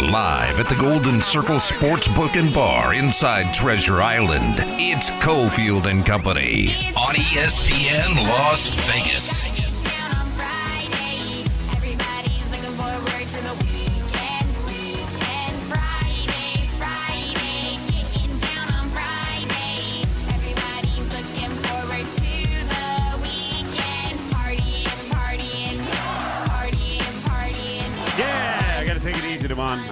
[0.00, 6.74] Live at the Golden Circle Sportsbook and Bar inside Treasure Island, it's Cofield and Company
[6.96, 9.59] on ESPN Las Vegas.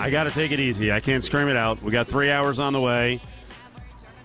[0.08, 0.90] I got to take it easy.
[0.90, 1.82] I can't scream it out.
[1.82, 3.20] We got three hours on the way.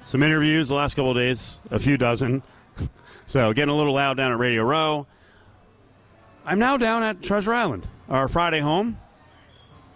[0.06, 2.42] Some interviews the last couple days, a few dozen.
[3.26, 5.08] so getting a little loud down at Radio Row.
[6.46, 8.98] I'm now down at Treasure Island, our Friday home,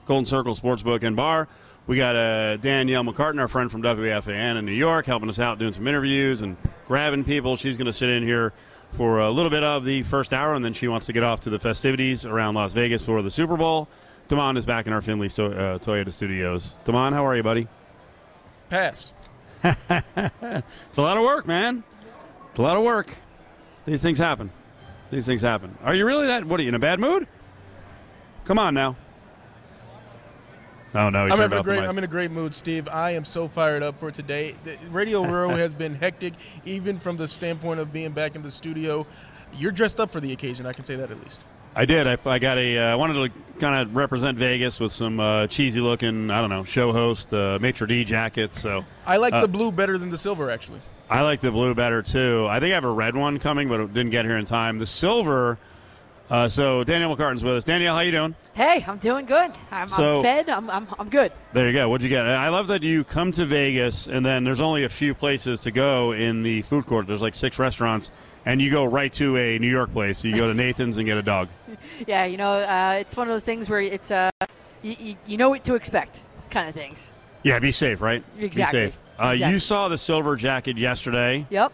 [0.04, 1.48] Golden Circle Sportsbook and Bar.
[1.86, 5.58] We got uh, Danielle McCartan, our friend from WFAN in New York, helping us out
[5.58, 7.56] doing some interviews and grabbing people.
[7.56, 8.52] She's going to sit in here
[8.92, 11.40] for a little bit of the first hour, and then she wants to get off
[11.42, 13.88] to the festivities around Las Vegas for the Super Bowl.
[14.28, 16.76] Damon is back in our Findlay sto- uh, Toyota studios.
[16.86, 17.68] Damon, how are you, buddy?
[18.70, 19.14] Pass.
[19.64, 21.84] It's a lot of work, man.
[22.50, 23.16] It's a lot of work.
[23.86, 24.52] These things happen.
[25.12, 25.78] These things happen.
[25.84, 26.46] Are you really that?
[26.46, 27.28] What are you in a bad mood?
[28.46, 28.96] Come on now.
[30.94, 31.80] Oh no, I'm, having a great.
[31.80, 32.88] I'm in a great mood, Steve.
[32.88, 34.56] I am so fired up for today.
[34.64, 36.34] The Radio Row has been hectic,
[36.66, 39.06] even from the standpoint of being back in the studio.
[39.56, 40.66] You're dressed up for the occasion.
[40.66, 41.42] I can say that at least.
[41.76, 42.08] I did.
[42.08, 42.80] I, I got a.
[42.80, 46.30] I Uh, wanted to kind of represent Vegas with some uh, cheesy looking.
[46.32, 48.60] I don't know show host uh, maitre d jackets.
[48.62, 50.80] So I like Uh, the blue better than the silver, actually.
[51.10, 52.48] I like the blue better too.
[52.50, 54.80] I think I have a red one coming, but it didn't get here in time.
[54.80, 55.58] The silver.
[56.30, 57.64] Uh, so Danielle McCartan's with us.
[57.64, 58.36] Danielle, how you doing?
[58.54, 59.52] Hey, I'm doing good.
[59.72, 60.50] I'm, So- I'm fed.
[60.50, 61.32] I'm, I'm, I'm good.
[61.54, 61.88] There you go.
[61.88, 62.26] What'd you get?
[62.26, 65.72] I love that you come to Vegas and then there's only a few places to
[65.72, 67.08] go in the food court.
[67.08, 68.12] There's like six restaurants,
[68.48, 70.24] and you go right to a New York place.
[70.24, 71.50] You go to Nathan's and get a dog.
[72.08, 74.30] Yeah, you know, uh, it's one of those things where it's uh,
[74.84, 77.12] you, you, you know what to expect, kind of things.
[77.44, 78.24] Yeah, be safe, right?
[78.40, 78.80] Exactly.
[78.80, 79.00] Be safe.
[79.20, 79.54] Uh, Exactly.
[79.54, 81.46] You saw the silver jacket yesterday.
[81.50, 81.74] Yep.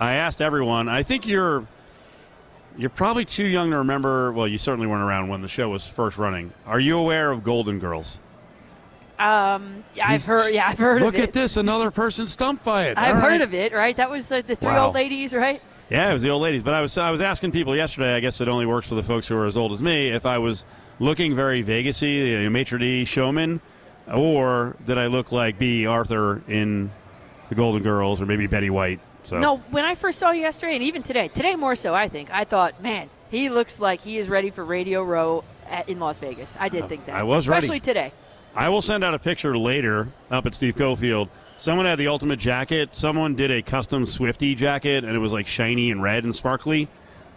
[0.00, 0.88] I asked everyone.
[0.88, 1.66] I think you're
[2.76, 4.32] you're probably too young to remember.
[4.32, 6.52] Well, you certainly weren't around when the show was first running.
[6.66, 8.18] Are you aware of Golden Girls?
[9.18, 10.52] Um, yeah, I've heard.
[10.54, 11.20] Yeah, I've heard Look of it.
[11.20, 11.56] Look at this.
[11.56, 12.98] Another person stumped by it.
[12.98, 13.40] I've All heard right.
[13.40, 13.72] of it.
[13.72, 13.96] Right.
[13.96, 14.86] That was uh, the three Wow.
[14.86, 15.60] old ladies, right?
[15.94, 16.64] Yeah, it was the old ladies.
[16.64, 18.16] But I was I was asking people yesterday.
[18.16, 20.08] I guess it only works for the folks who are as old as me.
[20.08, 20.64] If I was
[20.98, 23.60] looking very Vegasy, you know, maitre d showman,
[24.12, 26.90] or did I look like Bea Arthur in
[27.48, 28.98] the Golden Girls, or maybe Betty White?
[29.22, 32.08] So No, when I first saw you yesterday, and even today, today more so, I
[32.08, 36.00] think I thought, man, he looks like he is ready for Radio Row at, in
[36.00, 36.56] Las Vegas.
[36.58, 37.14] I did oh, think that.
[37.14, 37.58] I was ready.
[37.58, 38.12] especially today.
[38.56, 41.28] I will send out a picture later up at Steve Cofield.
[41.56, 42.94] Someone had the ultimate jacket.
[42.94, 46.88] Someone did a custom Swifty jacket, and it was like shiny and red and sparkly.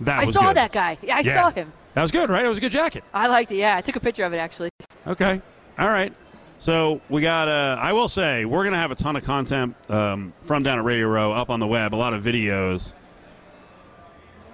[0.02, 0.58] That I saw good.
[0.58, 0.98] that guy.
[1.02, 1.34] Yeah, I Yeah.
[1.34, 1.72] saw him.
[1.96, 2.46] That was good, right?
[2.46, 3.04] It was a good jacket.
[3.14, 3.58] I liked it.
[3.58, 4.70] Yeah, I took a picture of it actually.
[5.08, 5.42] Okay.
[5.80, 6.14] All right.
[6.60, 7.48] So we got.
[7.48, 10.78] Uh, I will say we're going to have a ton of content um, from down
[10.80, 11.94] at Radio Row up on the web.
[11.94, 12.94] A lot of videos.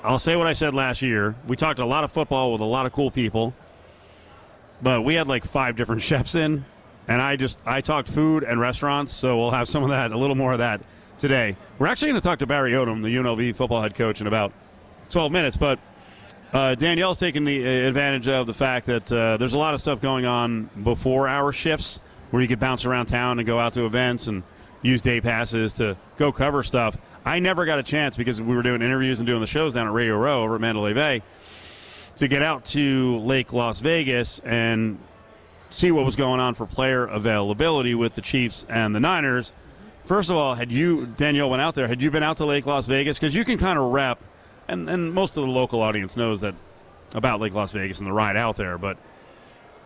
[0.03, 1.35] I'll say what I said last year.
[1.47, 3.53] We talked a lot of football with a lot of cool people,
[4.83, 6.63] but we had like five different chefs in,
[7.07, 9.11] and I just I talked food and restaurants.
[9.11, 10.81] So we'll have some of that, a little more of that
[11.17, 11.55] today.
[11.79, 14.51] We're actually going to talk to Barry Odom, the UNLV football head coach, in about
[15.09, 15.79] 12 minutes, but.
[16.51, 19.81] Uh, Danielle's taking the uh, advantage of the fact that uh, there's a lot of
[19.81, 21.99] stuff going on before our shifts
[22.29, 24.43] where you could bounce around town and go out to events and
[24.83, 26.95] use day passes to go cover stuff.
[27.25, 29.87] I never got a chance because we were doing interviews and doing the shows down
[29.87, 31.23] at Radio Row over at Mandalay Bay
[32.17, 34.99] to get out to Lake Las Vegas and
[35.69, 39.51] see what was going on for player availability with the Chiefs and the Niners.
[40.05, 42.65] First of all, had you, Danielle, went out there, had you been out to Lake
[42.65, 43.17] Las Vegas?
[43.17, 44.19] Because you can kind of rep,
[44.67, 46.55] and, and most of the local audience knows that
[47.15, 48.97] about Lake Las Vegas and the ride out there, but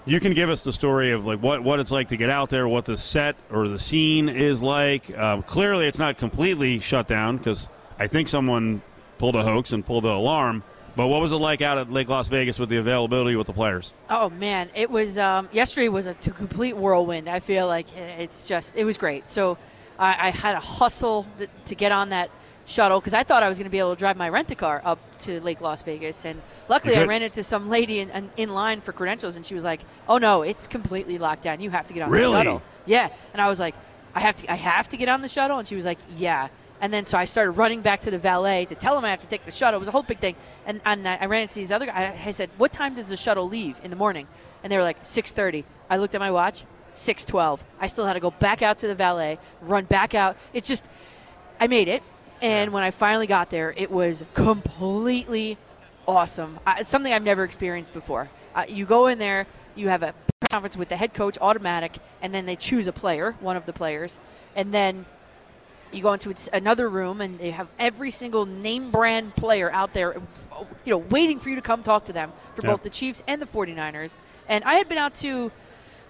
[0.06, 2.50] you can give us the story of like what, what it's like to get out
[2.50, 5.16] there, what the set or the scene is like.
[5.18, 8.82] Um, clearly, it's not completely shut down because I think someone
[9.18, 10.64] pulled a hoax and pulled the alarm.
[10.98, 13.54] But what was it like out at Lake Las Vegas with the availability with the
[13.54, 13.94] players?
[14.10, 17.30] Oh man, it was um, yesterday was a complete whirlwind.
[17.30, 19.30] I feel like it's just it was great.
[19.30, 19.60] So
[20.00, 22.32] I, I had to hustle th- to get on that
[22.66, 24.56] shuttle because I thought I was going to be able to drive my rent a
[24.56, 28.30] car up to Lake Las Vegas, and luckily I ran into some lady in, in,
[28.36, 31.62] in line for credentials, and she was like, "Oh no, it's completely locked down.
[31.62, 32.32] You have to get on Really?
[32.34, 33.76] the shuttle." Yeah, and I was like,
[34.16, 36.48] "I have to, I have to get on the shuttle," and she was like, "Yeah."
[36.80, 39.22] And then so I started running back to the valet to tell him I have
[39.22, 39.78] to take the shuttle.
[39.78, 40.36] It was a whole big thing.
[40.66, 42.20] And, and I ran into these other guys.
[42.26, 44.28] I said, "What time does the shuttle leave in the morning?"
[44.64, 47.64] And they were like, "6:30." I looked at my watch, 6:12.
[47.80, 50.38] I still had to go back out to the valet, run back out.
[50.54, 50.86] It's just,
[51.60, 52.04] I made it.
[52.42, 55.58] And when I finally got there, it was completely
[56.08, 56.60] awesome.
[56.66, 58.30] I, something I've never experienced before.
[58.54, 60.14] Uh, you go in there, you have a
[60.52, 63.74] conference with the head coach, automatic, and then they choose a player, one of the
[63.74, 64.20] players,
[64.56, 65.06] and then
[65.94, 70.16] you go into another room and they have every single name brand player out there
[70.86, 72.72] you know waiting for you to come talk to them for Yep.
[72.72, 74.18] both the Chiefs and the 49ers.
[74.50, 75.52] And I had been out to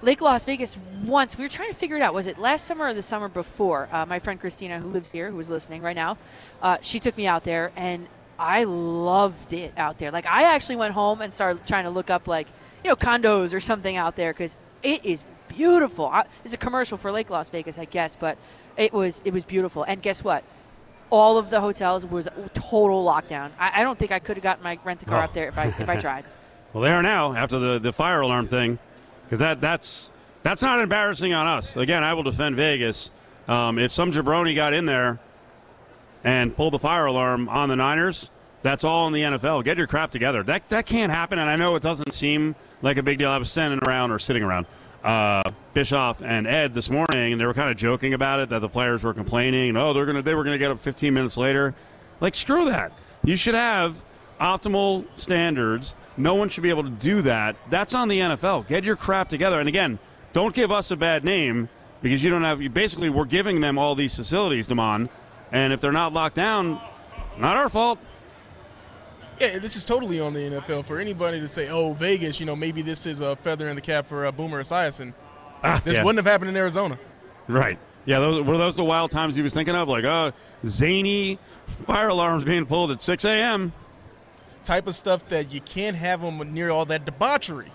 [0.01, 1.37] Lake Las Vegas once.
[1.37, 2.13] We were trying to figure it out.
[2.13, 3.89] Was it last summer or the summer before?
[3.91, 6.17] Uh, my friend Christina, who lives here, who is listening right now,
[6.61, 8.07] uh, she took me out there, and
[8.39, 10.11] I loved it out there.
[10.11, 12.47] Like I actually went home and started trying to look up like
[12.83, 16.05] you know condos or something out there because it is beautiful.
[16.05, 18.37] I, it's a commercial for Lake Las Vegas, I guess, but
[18.77, 19.83] it was it was beautiful.
[19.83, 20.43] And guess what?
[21.09, 23.51] All of the hotels was total lockdown.
[23.59, 25.23] I, I don't think I could have gotten my rent a car Oh.
[25.25, 26.25] up there if I if I tried.
[26.73, 28.77] Well, they are now after the, the fire alarm thing,
[29.25, 30.11] because that that's
[30.43, 31.75] that's not embarrassing on us.
[31.77, 33.11] Again, I will defend Vegas.
[33.47, 35.19] Um, if some jabroni got in there
[36.23, 38.31] and pulled the fire alarm on the Niners,
[38.61, 39.63] that's all in the NFL.
[39.63, 40.43] Get your crap together.
[40.43, 41.39] That that can't happen.
[41.39, 43.29] And I know it doesn't seem like a big deal.
[43.29, 44.65] I was standing around or sitting around
[45.03, 48.59] uh, Bischoff and Ed this morning, and they were kind of joking about it that
[48.59, 49.77] the players were complaining.
[49.77, 51.73] Oh, they're gonna they were gonna get up 15 minutes later.
[52.19, 52.91] Like screw that.
[53.23, 54.03] You should have
[54.39, 55.95] optimal standards.
[56.17, 57.55] No one should be able to do that.
[57.69, 58.67] That's on the NFL.
[58.67, 59.59] Get your crap together.
[59.59, 59.99] And again,
[60.33, 61.69] don't give us a bad name
[62.01, 62.59] because you don't have.
[62.73, 65.09] Basically, we're giving them all these facilities, Damon,
[65.51, 66.81] and if they're not locked down,
[67.37, 67.99] not our fault.
[69.39, 70.83] Yeah, this is totally on the NFL.
[70.85, 73.81] For anybody to say, "Oh, Vegas," you know, maybe this is a feather in the
[73.81, 75.13] cap for uh, Boomer Esiason.
[75.63, 76.03] Ah, This yeah.
[76.03, 76.97] wouldn't have happened in Arizona.
[77.47, 77.77] Right.
[78.05, 80.31] Yeah, those were those the wild times he was thinking of, like, oh,
[80.65, 81.37] zany
[81.85, 83.73] fire alarms being pulled at 6 a.m.
[84.63, 87.71] Type of stuff that you can't have them near all that debauchery.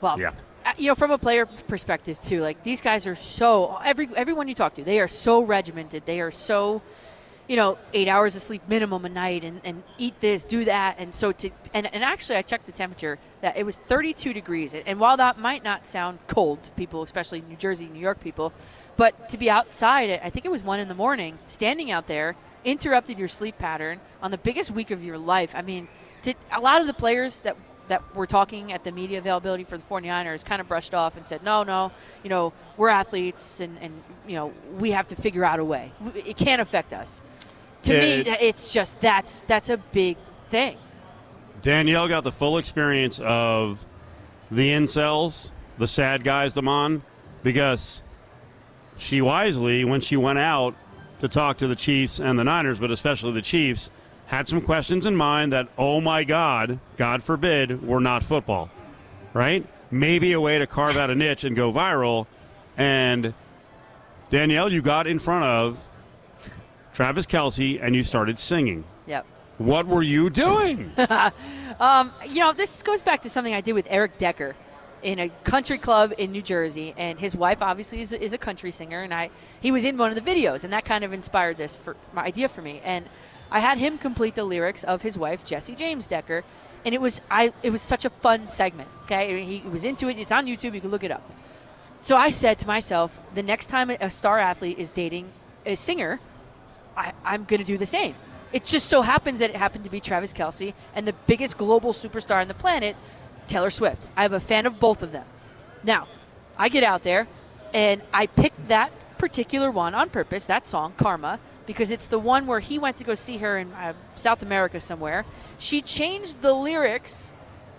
[0.00, 0.32] Well, Yeah.
[0.66, 4.48] uh, you know, from a player perspective too, like these guys are so every everyone
[4.48, 6.04] you talk to, they are so regimented.
[6.06, 6.82] They are so,
[7.48, 10.96] you know, eight hours of sleep minimum a night, and, and eat this, do that,
[10.98, 14.74] and so to and, and actually, I checked the temperature that it was 32 degrees,
[14.74, 18.52] and while that might not sound cold to people, especially New Jersey, New York people,
[18.96, 22.36] but to be outside I think it was one in the morning, standing out there,
[22.64, 25.54] interrupted your sleep pattern on the biggest week of your life.
[25.54, 25.88] I mean,
[26.22, 27.56] to, a lot of the players that
[27.88, 31.26] that were talking at the media availability for the 49ers kind of brushed off and
[31.26, 31.90] said, no, no,
[32.22, 35.90] you know, we're athletes and, and you know, we have to figure out a way.
[36.14, 37.22] It can't affect us.
[37.88, 40.16] To me, it's just that's that's a big
[40.50, 40.76] thing.
[41.62, 43.84] Danielle got the full experience of
[44.50, 47.02] the incels, the sad guys, Damon,
[47.42, 48.02] because
[48.96, 50.74] she wisely, when she went out
[51.20, 53.90] to talk to the Chiefs and the Niners, but especially the Chiefs,
[54.26, 58.70] had some questions in mind that, oh my God, God forbid, were not football,
[59.32, 59.66] right?
[59.90, 62.26] Maybe a way to carve out a niche and go viral.
[62.76, 63.32] And
[64.30, 65.87] Danielle, you got in front of
[66.98, 68.82] Travis Kelce and you started singing.
[69.06, 69.24] Yep.
[69.58, 70.90] What were you doing?
[71.80, 74.56] Um, you know, this goes back to something I did with Eric Decker
[75.04, 78.38] in a country club in New Jersey, and his wife obviously is a, is a
[78.38, 79.30] country singer, and I
[79.60, 82.24] he was in one of the videos, and that kind of inspired this for my
[82.24, 83.08] idea for me, and
[83.48, 86.42] I had him complete the lyrics of his wife Jessie James Decker,
[86.84, 88.88] and it was I it was such a fun segment.
[89.04, 90.18] Okay, he was into it.
[90.18, 90.74] It's on YouTube.
[90.74, 91.22] You can look it up.
[92.00, 95.30] So I said to myself, the next time a star athlete is dating
[95.64, 96.18] a singer,
[96.98, 98.14] I, I'm going to do the same.
[98.52, 101.92] It just so happens that it happened to be Travis Kelce and the biggest global
[101.92, 102.96] superstar on the planet,
[103.46, 104.08] Taylor Swift.
[104.16, 105.24] I have a fan of both of them.
[105.84, 106.08] Now,
[106.56, 107.28] I get out there
[107.72, 112.46] and I picked that particular one on purpose, that song, Karma, because it's the one
[112.46, 115.24] where he went to go see her in uh, South America somewhere.
[115.58, 117.34] She changed the lyrics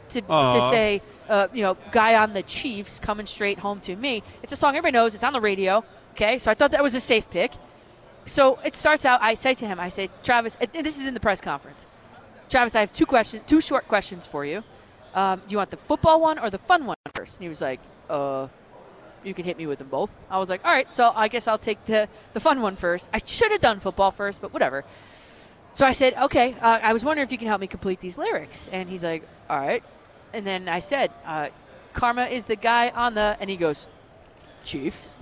[0.10, 4.24] to, to say, uh, you know, guy on the Chiefs coming straight home to me.
[4.44, 5.16] It's a song everybody knows.
[5.16, 5.84] It's on the radio.
[6.12, 7.52] Okay, so I thought that was a safe pick.
[8.26, 9.22] So it starts out.
[9.22, 11.88] I say to him, I say, Travis, this is in the press conference.
[12.50, 14.64] Travis, I have two questions, two short questions for you.
[15.14, 17.38] Um, do you want the football one or the fun one first?
[17.38, 18.48] And he was like, uh,
[19.24, 20.16] you can hit me with them both.
[20.30, 23.10] I was like, all right, so I guess I'll take the, the fun one first.
[23.14, 24.86] I should have done football first, but whatever.
[25.72, 28.18] So I said, okay, uh, I was wondering if you can help me complete these
[28.18, 28.70] lyrics.
[28.72, 29.84] And he's like, all right.
[30.34, 31.50] And then I said, uh,
[31.94, 33.88] Karma is the guy on the, and he goes,
[34.64, 35.18] Chiefs.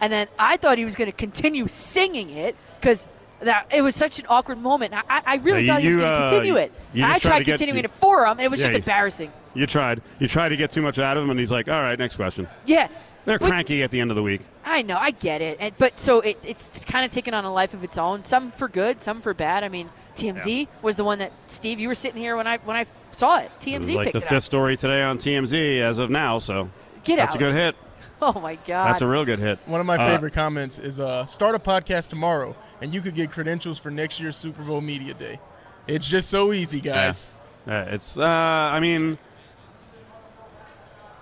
[0.00, 3.06] And then I thought he was going to continue singing it because
[3.40, 4.94] that it was such an awkward moment.
[4.94, 6.72] I, I really Yeah, thought he was going to uh, continue it.
[6.94, 8.66] And I tried tried to get- continuing you- it for him, and it was Yeah,
[8.66, 9.32] just embarrassing.
[9.54, 10.02] You tried.
[10.18, 12.16] You tried to get too much out of him, and he's like, all right, next
[12.16, 12.46] question.
[12.66, 12.88] Yeah.
[13.24, 14.40] They're cranky at the end of the week.
[14.64, 17.52] I know, I get it, and, but so it, it's kind of taken on a
[17.52, 18.22] life of its own.
[18.24, 19.64] Some for good, some for bad.
[19.64, 21.78] I mean, TMZ was the one that Steve.
[21.78, 23.50] You were sitting here when I when I saw it.
[23.60, 24.42] TMZ It was like the fifth up.
[24.44, 26.70] story today on TMZ as of now, so
[27.04, 27.42] Get that's out!
[27.42, 27.76] a good hit.
[28.22, 28.88] Oh my god!
[28.88, 29.58] That's a real good hit.
[29.66, 33.14] One of my Uh, favorite comments is uh, start a podcast tomorrow, and you could
[33.14, 35.38] get credentials for next year's Super Bowl Media Day.
[35.86, 37.28] It's just so easy, guys.
[37.66, 39.18] Uh, it's, uh, I mean,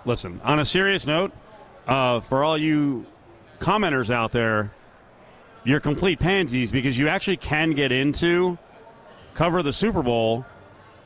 [0.05, 1.31] listen, on a serious note,
[1.87, 3.05] uh, for all you
[3.59, 4.71] commenters out there,
[5.63, 8.57] you're complete pansies because you actually can get into
[9.33, 10.45] cover the Super Bowl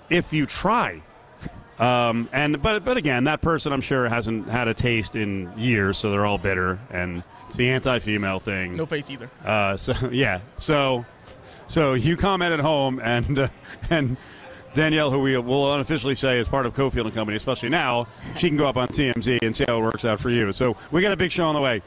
[0.10, 1.01] if you try.
[1.80, 5.98] Um, and but but again, that person I'm sure hasn't had a taste in years,
[5.98, 8.75] so they're all bitter, and it's the anti-female thing.
[8.75, 9.30] No face either.
[9.44, 11.06] Uh, so yeah, so
[11.68, 13.48] so you comment at home, and uh,
[13.90, 14.18] and
[14.74, 18.48] Danielle, who we will unofficially say is part of Cofield and Company, especially now, she
[18.48, 20.51] can go up on TMZ and see how it works out for you.
[20.51, 21.82] So we got a big show on the way.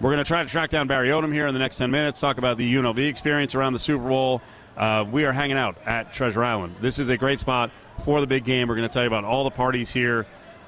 [0.00, 2.18] We're going to try to track down Barry Odom here in the next 10 minutes,
[2.18, 4.40] talk about the UNLV experience around the Super Bowl.
[4.80, 6.74] Uh, we are hanging out at Treasure Island.
[6.80, 7.70] This is a great spot
[8.02, 8.66] for the big game.
[8.66, 10.24] We're going to tell you about all the parties here.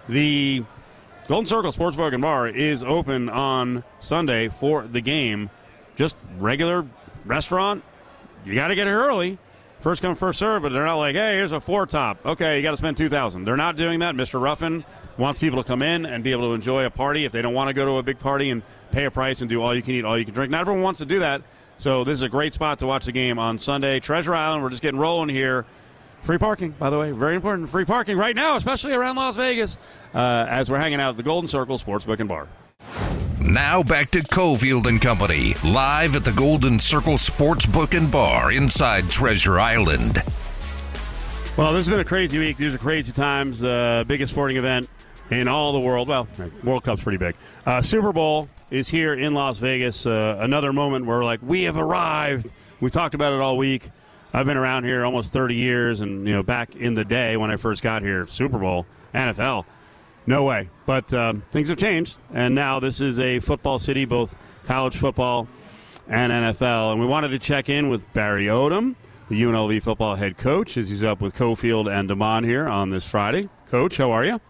[0.07, 0.63] The
[1.29, 5.49] Golden Circle Sportsbook and Bar is open on Sunday for the game.
[5.97, 6.87] Just regular
[7.25, 7.83] restaurant.
[8.45, 9.39] You got to get here early.
[9.79, 12.27] First come, first serve, but they're not like, hey, here's a four top.
[12.27, 14.15] Okay, you got to spend 2000 They're not doing that.
[14.15, 14.39] Mr.
[14.39, 14.85] Ruffin
[15.17, 17.55] wants people to come in and be able to enjoy a party if they don't
[17.55, 19.81] want to go to a big party and pay a price and do all you
[19.81, 20.51] can eat, all you can drink.
[20.51, 21.41] Not everyone wants to do that.
[21.77, 23.99] So this is a great spot to watch the game on Sunday.
[24.01, 25.65] Treasure Island, we're just getting rolling here.
[26.23, 27.69] Free parking, by the way, very important.
[27.69, 29.77] Free parking right now, especially around Las Vegas,
[30.15, 32.47] uh, as we're hanging out at the Golden Circle Sportsbook and Bar.
[33.41, 39.11] Now back to Cofield and Company, live at the Golden Circle Sportsbook and Bar inside
[39.11, 40.19] Treasure Island.
[41.57, 42.57] Well, this has been a crazy week.
[42.57, 43.65] These are crazy times.
[43.65, 44.89] Uh, biggest sporting event
[45.31, 46.09] in all the world.
[46.09, 46.29] Well,
[46.63, 47.35] World Cup's pretty big.
[47.67, 50.07] Uh, Super Bowl is here in Las Vegas.
[50.07, 52.51] Uh, another moment where, like, we have arrived.
[52.81, 53.91] We talked about it all week.
[54.33, 57.51] I've been around here almost 30 years, and you know, back in the day when
[57.51, 59.67] I first got here, Super Bowl, NFL,
[60.27, 60.71] no way.
[60.87, 65.49] But um, things have changed, and now this is a football city, both college football
[66.09, 66.93] and NFL.
[66.93, 68.95] And we wanted to check in with Barry Odom,
[69.29, 73.07] the UNLV football head coach, as he's up with Cofield and Damon here on this
[73.07, 73.51] Friday.
[73.69, 74.41] Coach, how are you?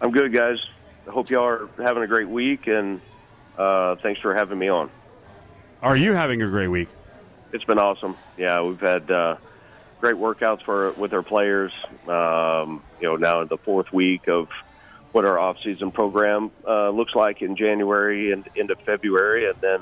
[0.00, 0.56] I'm good, guys.
[1.06, 3.02] I hope y'all are having a great week, and
[3.58, 4.90] uh, thanks for having me on.
[5.82, 6.88] Are you having a great week?
[7.52, 8.16] It's been awesome.
[8.36, 9.36] Yeah, we've had uh,
[10.00, 11.72] great workouts for with our players.
[12.08, 14.48] Um, you know, now in the fourth week of
[15.12, 19.80] what our off-season program uh, looks like in January and into February, and then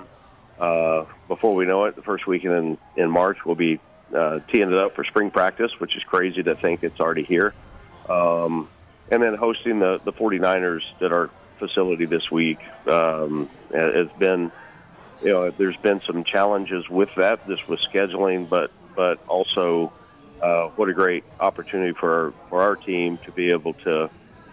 [0.58, 3.80] uh, before we know it, the first weekend in, in March, we'll be
[4.14, 7.54] uh, teeing it up for spring practice, which is crazy to think it's already here.
[8.08, 8.68] Um,
[9.10, 11.30] and then hosting the, the 49ers that our
[11.62, 14.50] facility this week um, has been,
[15.22, 19.92] you know, there's been some challenges with that, This was scheduling, but but also
[20.42, 24.10] uh, what a great opportunity for for our team to be able to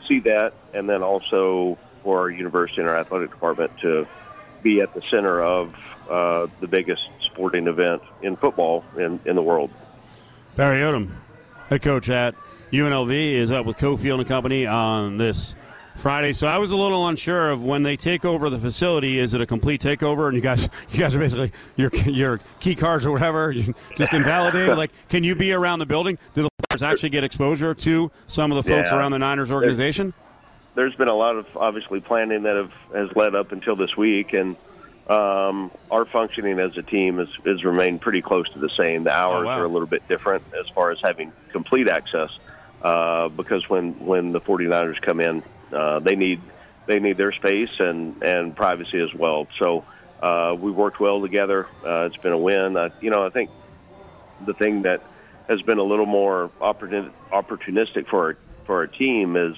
[0.08, 4.08] see that, and then also for our university and our athletic department to
[4.62, 5.74] be at the center of
[6.10, 9.72] uh, the biggest sporting event in football in, in the world.
[10.56, 11.10] Barry Odom,
[11.70, 12.36] head coach at
[12.72, 15.56] UNLV, is up with Cofield and Company on this
[16.00, 16.34] Friday.
[16.34, 19.20] So I was a little unsure of when they take over the facility.
[19.20, 20.28] Is it a complete takeover?
[20.28, 23.54] And you guys, you guys are basically your your key cards or whatever,
[23.98, 24.78] just invalidated.
[24.78, 26.18] like, can you be around the building?
[26.34, 28.98] Do the players actually get exposure to some of the folks Yeah.
[28.98, 30.14] around the Niners organization?
[30.76, 34.32] there's been a lot of obviously planning that have has led up until this week,
[34.32, 34.56] and
[35.10, 39.04] um, our functioning as a team has, has remained pretty close to the same.
[39.04, 39.60] The hours wow.
[39.60, 42.30] are a little bit different as far as having complete access,
[42.82, 46.42] uh, because when when the 49ers come in, uh, they need
[46.86, 49.48] they need their space and and privacy as well.
[49.58, 49.86] So
[50.22, 51.68] uh, we worked well together.
[51.86, 52.76] Uh, it's been a win.
[52.76, 53.50] Uh, you know, I think
[54.46, 55.02] the thing that
[55.48, 59.56] has been a little more opportunistic for our, for our team is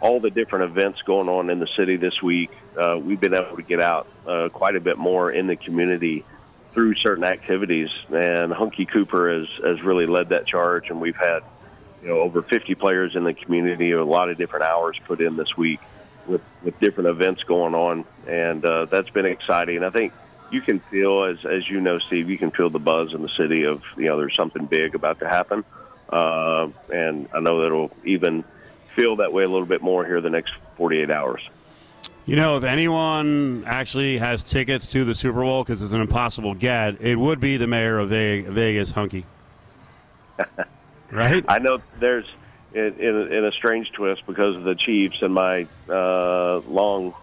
[0.00, 2.50] all the different events going on in the city this week.
[2.76, 6.24] Uh, we've been able to get out uh, quite a bit more in the community
[6.72, 10.88] through certain activities, and Hunkie Cooper has has really led that charge.
[10.90, 11.42] And we've had
[12.02, 15.36] you know over 50 players in the community, a lot of different hours put in
[15.36, 15.80] this week
[16.26, 19.82] with with different events going on, and uh, that's been exciting.
[19.82, 20.12] I think
[20.50, 23.28] you can feel as as you know, Steve, you can feel the buzz in the
[23.28, 25.64] city of you know there's something big about to happen,
[26.08, 28.44] uh, and I know that it'll even
[28.94, 31.48] feel that way a little bit more here the next 48 hours.
[32.26, 36.54] You know, if anyone actually has tickets to the Super Bowl because it's an impossible
[36.54, 39.24] get, it would be the mayor of Vegas, Hunkie.
[41.10, 41.44] right?
[41.48, 42.26] I know there's
[42.74, 47.14] in, in, in a strange twist because of the Chiefs and my uh, long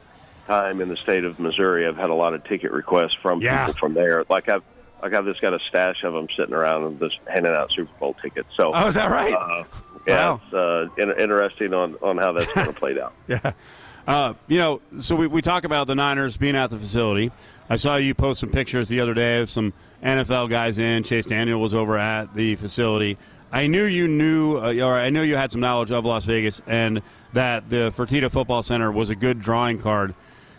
[0.48, 1.86] time in the state of Missouri.
[1.88, 3.66] I've had a lot of ticket requests from Yeah.
[3.68, 4.24] people from there.
[4.30, 4.64] Like I've
[5.02, 7.92] like I've just got a stash of them sitting around and just handing out Super
[8.00, 8.50] Bowl tickets.
[8.58, 9.34] So Oh, is that right?
[9.34, 9.64] Uh,
[10.08, 10.42] yeah, Wow.
[10.46, 13.14] it's uh, in, interesting on on how that's going to play out.
[13.28, 13.52] Yeah.
[14.08, 17.30] Uh, you know, so we, we talk about the Niners being at the facility.
[17.70, 21.04] I saw you post some pictures the other day of some NFL guys in.
[21.04, 23.18] Chase Daniel was over at the facility.
[23.52, 26.62] I knew you knew, uh, or I knew you had some knowledge of Las Vegas,
[26.68, 27.02] and
[27.34, 30.14] that the Fertitta Football Center was a good drawing card.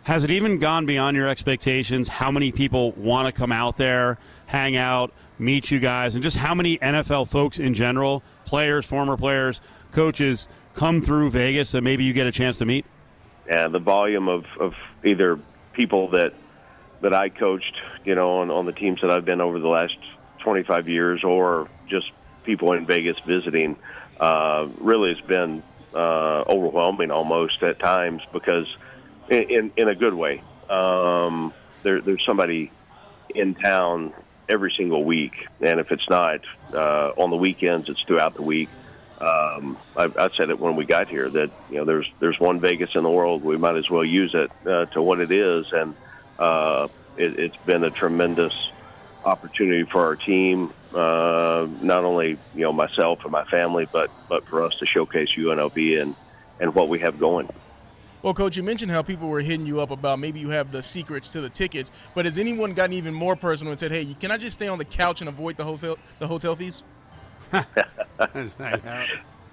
[0.04, 2.08] Has it even gone beyond your expectations?
[2.08, 4.16] How many people want to come out there,
[4.46, 9.18] hang out, meet you guys, and just how many NFL folks in general, players, former
[9.18, 9.60] players,
[9.92, 12.86] coaches, come through Vegas that maybe you get a chance to meet?
[13.50, 15.38] And the volume of, of either
[15.72, 16.32] people that
[17.00, 19.96] that I coached, you know, on, on the teams that I've been over the last
[20.40, 22.10] 25 years, or just
[22.48, 23.76] people in Vegas visiting,
[24.18, 25.62] uh, really has been
[25.94, 28.66] uh, overwhelming almost at times because–
[29.30, 30.42] in in a good way.
[30.68, 31.52] Um,
[31.82, 32.72] there, there's somebody
[33.34, 34.12] in town
[34.48, 36.40] every single week, and if it's not
[36.72, 38.70] uh, on the weekends, it's throughout the week.
[39.20, 42.60] Um, I, I said it when we got here that you know there's there's one
[42.60, 43.42] Vegas in the world.
[43.42, 45.94] We might as well use it uh, to what it is, and
[46.38, 48.54] uh, it, it's been a tremendous
[49.24, 50.72] opportunity for our team.
[50.94, 55.28] Uh, not only you know myself and my family, but but for us to showcase
[55.36, 56.14] UNLV and
[56.60, 57.48] and what we have going.
[58.22, 60.82] Well, Coach, you mentioned how people were hitting you up about maybe you have the
[60.82, 64.30] secrets to the tickets, but has anyone gotten even more personal and said, "Hey, can
[64.30, 66.82] I just stay on the couch and avoid the hotel the hotel fees"?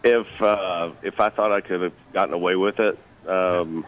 [0.03, 3.85] if uh, if I thought I could have gotten away with it, um,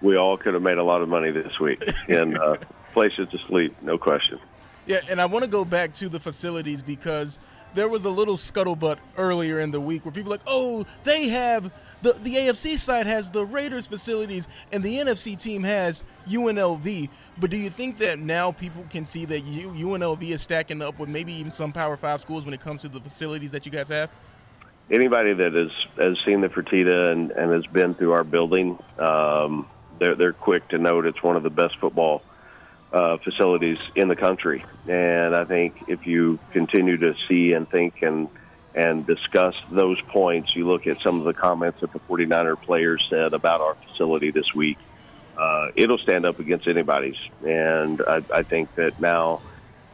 [0.00, 2.56] we all could have made a lot of money this week in uh,
[2.92, 4.38] places to sleep, no question.
[4.86, 7.38] Yeah, and I want to go back to the facilities because
[7.74, 11.72] there was a little scuttlebutt earlier in the week where people like, oh, they have
[12.02, 17.08] the the AFC side has the Raiders facilities and the NFC team has UNLV.
[17.38, 21.08] But do you think that now people can see that UNLV is stacking up with
[21.08, 23.88] maybe even some Power Five schools when it comes to the facilities that you guys
[23.88, 24.10] have?
[24.90, 29.66] Anybody that has has seen the Fertitta and, and has been through our building, um,
[29.98, 32.22] they're they're quick to note it's one of the best football
[32.94, 34.64] uh, facilities in the country.
[34.88, 38.28] And I think if you continue to see and think and
[38.76, 43.06] and discuss those points, you look at some of the comments that the 49er players
[43.08, 44.78] said about our facility this week.
[45.36, 49.42] Uh, it'll stand up against anybody's, and I, I think that now,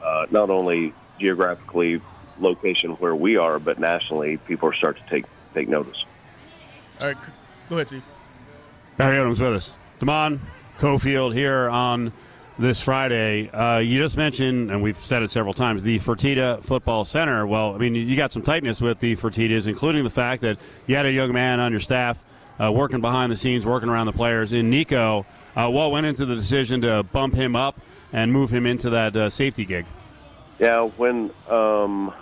[0.02, 2.00] uh, not only geographically
[2.38, 6.04] location where we are, but nationally, people are starting to take take notice.
[7.00, 7.16] All right,
[7.68, 8.04] go ahead, Steve.
[8.96, 9.78] Barry Odom's with us.
[9.98, 10.40] Damon
[10.78, 12.12] Cofield here on
[12.60, 13.48] this Friday.
[13.50, 17.46] Uh, you just mentioned, and we've said it several times, the Fertitta Football Center.
[17.46, 20.94] Well, I mean, you got some tightness with the Fertittas, including the fact that you
[20.94, 22.22] had a young man on your staff
[22.62, 25.24] uh, working behind the scenes, working around the players in Nico.
[25.56, 27.80] Uh, what went into the decision to bump him up
[28.12, 29.86] and move him into that uh, safety gig?
[30.58, 32.12] Yeah, when um,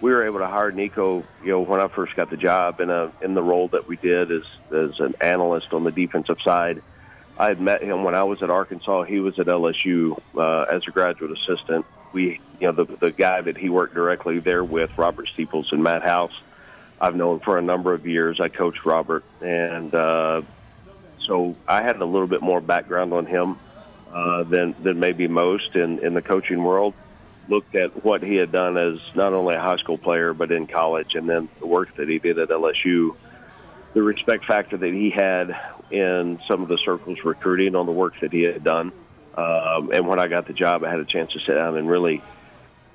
[0.00, 2.90] we were able to hire Nico, you know, when I first got the job in
[2.90, 6.80] a in the role that we did as as an analyst on the defensive side
[7.40, 9.04] I had met him when I was at Arkansas.
[9.04, 11.86] He was at LSU uh, as a graduate assistant.
[12.12, 15.82] We, you know, the the guy that he worked directly there with, Robert Steeples and
[15.82, 16.34] Matt House.
[17.00, 18.38] I've known for a number of years.
[18.42, 20.42] I coached Robert, and uh,
[21.26, 23.58] so I had a little bit more background on him
[24.12, 26.92] uh, than than maybe most in in the coaching world.
[27.48, 30.66] Looked at what he had done as not only a high school player but in
[30.66, 33.12] college, and then the work that he did at LSU
[33.92, 35.56] the respect factor that he had
[35.90, 38.92] in some of the circles recruiting on the work that he had done.
[39.34, 41.88] Um, and when I got the job, I had a chance to sit down and
[41.88, 42.22] really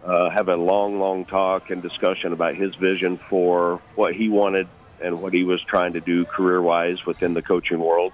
[0.04, 4.68] uh, have a long, long talk and discussion about his vision for what he wanted
[5.04, 8.14] and what he was trying to do career wise within the coaching world,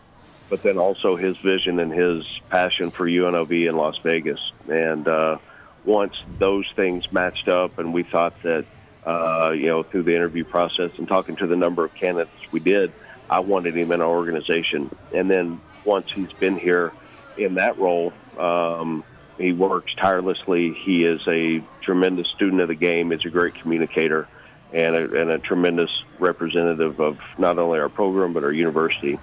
[0.50, 4.40] but then also his vision and his passion for UNLV in Las Vegas.
[4.68, 5.38] And uh,
[5.84, 8.66] once those things matched up, and we thought that
[9.06, 12.60] uh, you know, through the interview process and talking to the number of candidates we
[12.60, 12.94] did,
[13.32, 14.94] I wanted him in our organization.
[15.16, 16.92] And then once he's been here
[17.38, 19.06] in that role, um,
[19.38, 20.74] he works tirelessly.
[20.74, 23.12] He is a tremendous student of the game.
[23.12, 24.28] He's a great communicator
[24.74, 25.90] and a, and a tremendous
[26.20, 29.18] representative of not only our program but our university,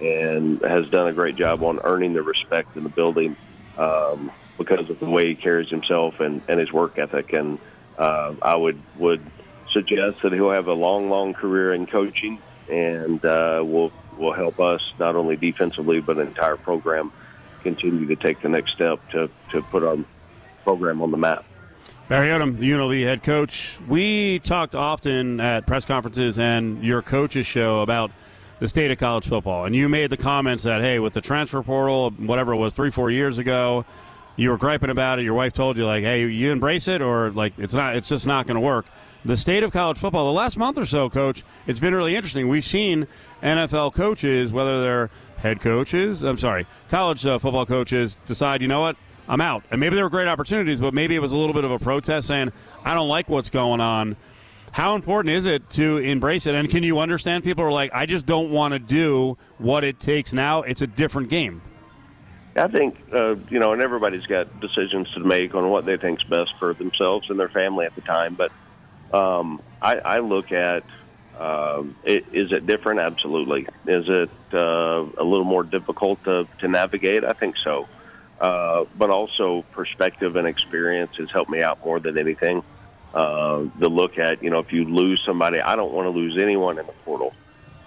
[0.00, 3.36] and has done a great job on earning the respect in the building
[3.76, 7.32] um, because of the way he carries himself and, and his work ethic.
[7.32, 7.58] And
[7.98, 9.22] uh, I would would
[9.72, 14.60] suggest that he'll have a long, long career in coaching, and uh, will will help
[14.60, 17.12] us not only defensively but the entire program
[17.62, 19.96] continue to take the next step to to put our
[20.64, 21.44] program on the map.
[22.08, 23.78] Barry Odom, the UNLV head coach.
[23.86, 28.10] We talked often at press conferences and your coaches show about
[28.58, 31.62] the state of college football, and you made the comments that hey, with the transfer
[31.62, 33.84] portal, whatever it was, three four years ago
[34.40, 35.24] you were griping about it.
[35.24, 37.94] Your wife told you like, "Hey, you embrace it," or like, "It's not.
[37.94, 38.86] It's just not going to work."
[39.24, 40.26] The state of college football.
[40.26, 42.48] The last month or so, coach, it's been really interesting.
[42.48, 43.06] We've seen
[43.42, 48.80] NFL coaches, whether they're head coaches, I'm sorry, college uh, football coaches, decide, you know
[48.80, 48.96] what,
[49.28, 49.62] I'm out.
[49.70, 51.78] And maybe there were great opportunities, but maybe it was a little bit of a
[51.78, 52.52] protest saying,
[52.84, 54.16] I don't like what's going on.
[54.72, 56.54] How important is it to embrace it?
[56.54, 60.00] And can you understand people are like, I just don't want to do what it
[60.00, 60.62] takes now?
[60.62, 61.60] It's a different game.
[62.56, 66.24] I think uh, you know, and everybody's got decisions to make on what they think's
[66.24, 68.34] best for themselves and their family at the time.
[68.34, 68.50] But
[69.12, 70.84] um, I, I look at
[71.38, 73.00] um, it, is it different?
[73.00, 73.66] Absolutely.
[73.86, 77.24] Is it uh, a little more difficult to, to navigate?
[77.24, 77.88] I think so.
[78.40, 82.62] Uh, but also perspective and experience has helped me out more than anything.
[83.12, 86.38] Uh, the look at you know if you lose somebody, I don't want to lose
[86.38, 87.34] anyone in the portal.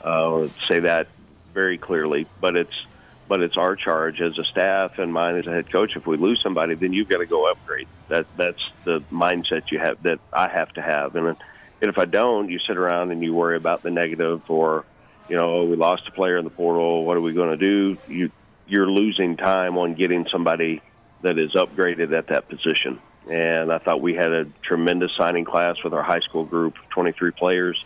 [0.03, 1.07] Uh, say that
[1.53, 2.85] very clearly, but it's
[3.27, 5.95] but it's our charge as a staff and mine as a head coach.
[5.95, 7.87] If we lose somebody, then you've got to go upgrade.
[8.09, 11.15] That that's the mindset you have that I have to have.
[11.15, 11.37] And, and
[11.81, 14.85] if I don't, you sit around and you worry about the negative or,
[15.29, 17.05] you know, oh, we lost a player in the portal.
[17.05, 17.97] What are we going to do?
[18.07, 18.31] You
[18.67, 20.81] you're losing time on getting somebody
[21.21, 22.99] that is upgraded at that position.
[23.29, 27.31] And I thought we had a tremendous signing class with our high school group 23
[27.31, 27.83] players,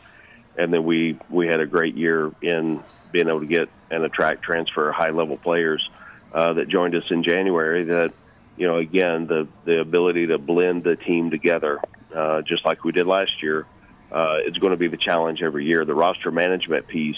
[0.57, 2.83] and then we we had a great year in
[3.17, 5.89] being able to get and attract transfer high level players
[6.33, 7.83] uh, that joined us in January.
[7.85, 8.13] That
[8.57, 11.79] you know, again, the the ability to blend the team together,
[12.15, 13.65] uh, just like we did last year,
[14.11, 15.83] uh, is going to be the challenge every year.
[15.83, 17.17] The roster management piece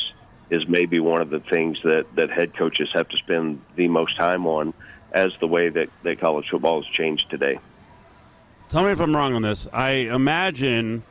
[0.49, 4.15] is maybe one of the things that that head coaches have to spend the most
[4.15, 4.73] time on,
[5.11, 7.59] as the way that that college football has changed today.
[8.69, 9.67] Tell me if I'm wrong on this.
[9.73, 11.03] I imagine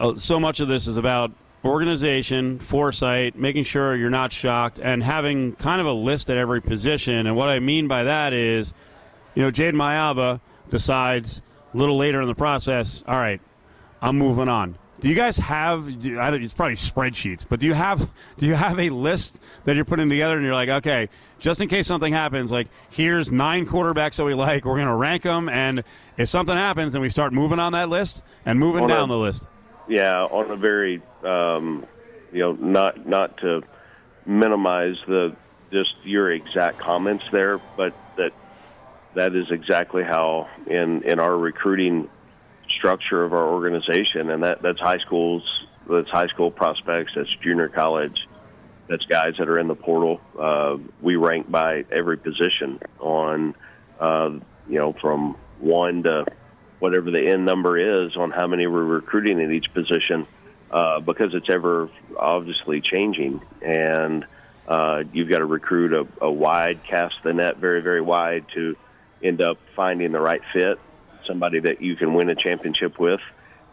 [0.00, 1.32] uh, so much of this is about
[1.64, 6.60] organization, foresight, making sure you're not shocked, and having kind of a list at every
[6.60, 7.26] position.
[7.26, 8.74] And what I mean by that is,
[9.34, 13.40] you know, Jade Maiava decides a little later in the process, all right,
[14.00, 14.76] I'm moving on.
[15.00, 15.88] Do you guys have?
[15.88, 18.08] It's probably spreadsheets, but do you have?
[18.36, 21.08] Do you have a list that you're putting together, and you're like, okay,
[21.40, 24.94] just in case something happens, like here's nine quarterbacks that we like, we're going to
[24.94, 25.82] rank them, and
[26.18, 29.12] if something happens, then we start moving on that list and moving On down a-
[29.14, 29.46] the list.
[29.88, 31.86] yeah, on a very, um,
[32.30, 33.62] you know, not not to
[34.24, 35.36] minimize the
[35.72, 38.32] just your exact comments there, but that
[39.14, 42.08] that is exactly how in in our recruiting
[42.68, 45.42] structure of our organization, and that that's high schools,
[45.88, 48.28] that's high school prospects, that's junior college,
[48.88, 50.20] that's guys that are in the portal.
[50.38, 53.54] Uh, we rank by every position on,
[53.98, 54.30] uh,
[54.66, 56.24] you know, from one to
[56.78, 60.26] whatever the end number is on how many we're recruiting at each position,
[60.72, 64.24] uh, because it's ever obviously changing, and
[64.66, 68.76] uh, you've got to recruit a, a wide, cast the net very, very wide to
[69.22, 70.78] end up finding the right fit,
[71.26, 73.20] somebody that you can win a championship with,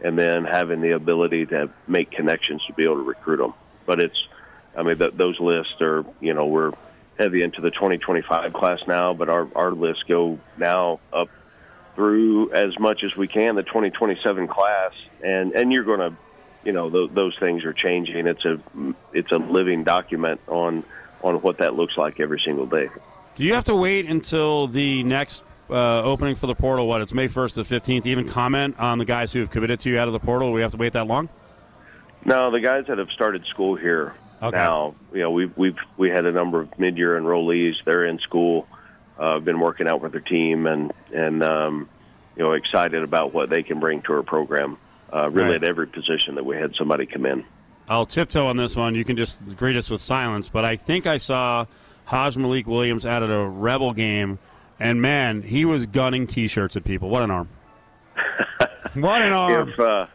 [0.02, 3.54] and then having the ability to make connections to be able to recruit them.
[3.86, 4.28] But it's,
[4.76, 6.74] I mean, th- those lists are, you know, we're
[7.18, 11.30] heavy into the 2025 class now, but our, our lists go now up
[11.96, 16.16] through as much as we can the 2027 class, and and you're going to,
[16.64, 18.28] you know, th- those things are changing.
[18.28, 18.60] It's a
[19.14, 20.84] it's a living document on
[21.22, 22.90] on what that looks like every single day.
[23.36, 26.88] Do you have to wait until the next uh, opening for the portal?
[26.88, 28.06] What it's May 1st to 15th.
[28.06, 30.50] Even comment on the guys who have committed to you out of the portal.
[30.50, 31.30] Do we have to wait that long?
[32.26, 34.56] No, the guys that have started school here Okay.
[34.56, 37.84] now, you know, we've we've we had a number of mid-year enrollees.
[37.84, 38.68] They're in school,
[39.18, 41.90] uh, been working out with their team, and and um,
[42.38, 44.78] you know, excited about what they can bring to our program.
[45.12, 45.64] Uh, really, Right.
[45.64, 47.44] at every position that we had somebody come in.
[47.88, 48.94] I'll tiptoe on this one.
[48.96, 50.48] You can just greet us with silence.
[50.50, 51.66] But I think I saw
[52.06, 54.38] Hajj-Malik Williams out at a Rebel game,
[54.80, 57.10] and man, he was gunning T-shirts at people.
[57.10, 57.50] What an arm!
[58.94, 59.70] what an arm!
[59.70, 60.06] If uh,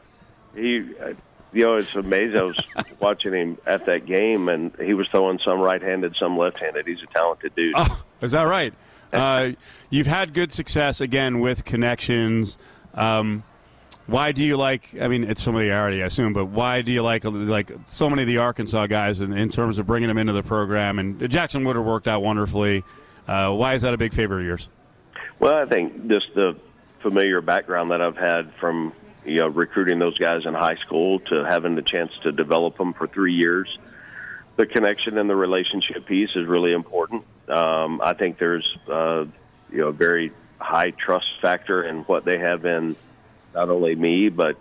[0.55, 1.15] he, uh,
[1.53, 2.39] you know, it's amazing.
[2.39, 2.57] I was
[3.01, 6.87] watching him at that game, and he was throwing some right-handed, some left-handed.
[6.87, 7.75] He's a talented dude.
[7.77, 8.73] Oh, is that right?
[9.15, 9.53] Uh,
[9.91, 12.59] you've had good success again with connections.
[12.95, 13.45] Um,
[14.07, 14.91] why do you like?
[15.01, 18.29] I mean, it's familiarity, I assume, but why do you like like so many of
[18.29, 20.99] the Arkansas guys in, in terms of bringing them into the program?
[20.99, 22.85] And Jackson Woodard worked out wonderfully.
[23.27, 24.69] Uh, why is that a big favorite of yours?
[25.39, 26.57] Well, I think just the
[27.01, 28.93] familiar background that I've had from
[29.25, 32.93] you know recruiting those guys in high school to having the chance to develop them
[32.93, 33.79] for three years.
[34.57, 37.25] The connection and the relationship piece is really important.
[37.49, 39.25] Um, I think there's uh,
[39.71, 42.97] you know a very high trust factor in what they have in
[43.55, 44.57] not only me but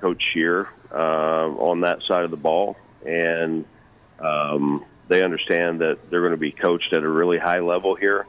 [0.00, 3.64] Coach Shear uh, on that side of the ball, and
[4.18, 8.26] um, they understand that they're going to be coached at a really high level here.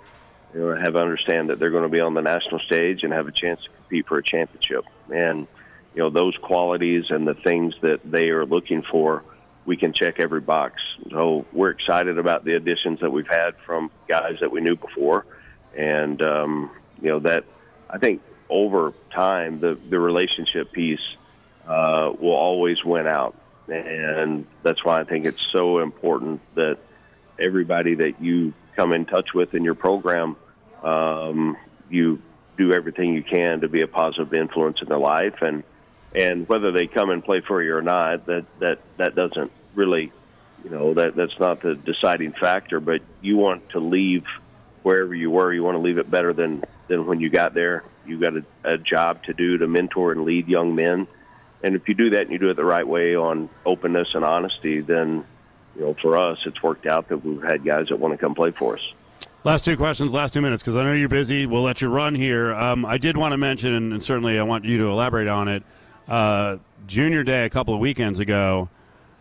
[0.54, 3.32] Know, have understand that they're going to be on the national stage and have a
[3.32, 4.84] chance to compete for a championship.
[5.14, 5.48] And
[5.96, 9.24] you know those qualities and the things that they are looking for,
[9.66, 10.82] we can check every box.
[11.10, 15.26] So we're excited about the additions that we've had from guys that we knew before,
[15.76, 17.46] and um, you know that
[17.90, 18.22] I think
[18.52, 21.00] over time the the relationship piece
[21.68, 23.36] uh, will always win out,
[23.68, 26.78] and that's why I think it's so important that
[27.40, 30.36] everybody that you come in touch with in your program,
[30.84, 31.58] um,
[31.90, 32.22] you
[32.58, 35.64] do everything you can to be a positive influence in their life, and
[36.14, 40.12] and whether they come and play for you or not, that that that doesn't really,
[40.64, 42.80] you know, that that's not the deciding factor.
[42.80, 44.26] But you want to leave
[44.84, 47.84] wherever you were, you want to leave it better than than when you got there.
[48.12, 51.08] You got a, a job to do to mentor and lead young men,
[51.64, 54.26] and if you do that and you do it the right way on openness and
[54.26, 55.26] honesty, then
[55.76, 58.36] you know, for us, it's worked out that we've had guys that want to come
[58.36, 58.94] play for us.
[59.44, 61.46] Last two questions, last two minutes, because I know you're busy.
[61.46, 62.54] We'll let you run here.
[62.54, 65.64] Um, I did want to mention, and certainly I want you to elaborate on it.
[66.08, 68.70] Uh, junior Day a couple of weekends ago,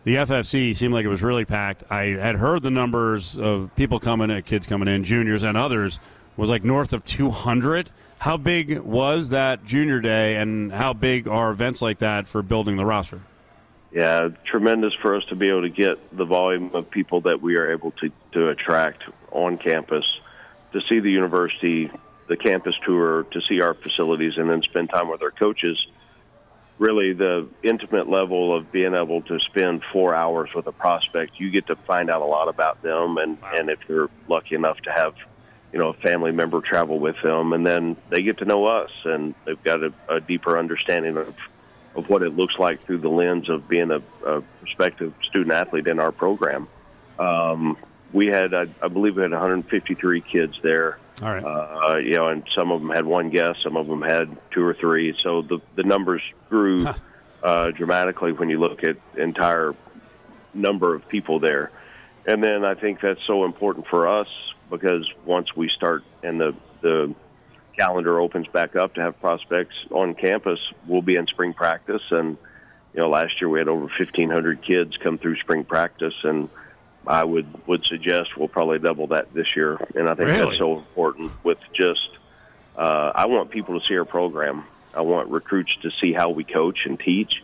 [0.03, 1.83] the FFC seemed like it was really packed.
[1.89, 5.99] I had heard the numbers of people coming in, kids coming in, juniors and others,
[6.37, 7.89] was like north of 200.
[8.21, 12.77] How big was that junior day, and how big are events like that for building
[12.77, 13.21] the roster?
[13.91, 17.55] Yeah, tremendous for us to be able to get the volume of people that we
[17.55, 20.05] are able to, to attract on campus
[20.71, 21.89] to see the university,
[22.27, 25.83] the campus tour, to see our facilities, and then spend time with our coaches.
[26.77, 31.49] Really, the intimate level of being able to spend four hours with a prospect, you
[31.49, 34.91] get to find out a lot about them, and and if you're lucky enough to
[34.91, 35.15] have,
[35.71, 38.91] you know, a family member travel with them, and then they get to know us,
[39.05, 41.35] and they've got a, a deeper understanding of
[41.95, 45.87] of what it looks like through the lens of being a, a prospective student athlete
[45.87, 46.67] in our program.
[47.19, 47.77] Um,
[48.13, 50.99] we had, I, I, believe, we had 153 kids there.
[51.21, 51.43] All right.
[51.43, 54.63] Uh, you know, and some of them had one guest, some of them had two
[54.63, 55.15] or three.
[55.19, 56.93] So the the numbers grew huh.
[57.43, 59.75] uh, dramatically when you look at entire
[60.53, 61.71] number of people there.
[62.25, 64.27] And then I think that's so important for us
[64.71, 67.13] because once we start and the the
[67.77, 72.01] calendar opens back up to have prospects on campus, we'll be in spring practice.
[72.11, 72.37] And,
[72.93, 76.49] you know, last year we had over 1,500 kids come through spring practice, and
[77.07, 79.79] I would, would suggest we'll probably double that this year.
[79.95, 80.45] And I think really?
[80.45, 82.09] that's so important with just,
[82.75, 84.65] uh, I want people to see our program.
[84.93, 87.41] I want recruits to see how we coach and teach.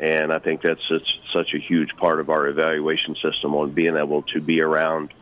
[0.00, 3.96] And I think that's such, such a huge part of our evaluation system on being
[3.96, 5.12] able to be around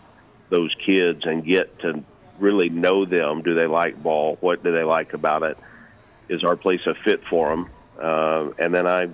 [0.50, 2.04] those kids and get to
[2.38, 3.42] really know them.
[3.42, 4.36] Do they like ball?
[4.40, 5.58] What do they like about it?
[6.28, 7.70] Is our place a fit for them?
[8.00, 9.10] Uh, and then I,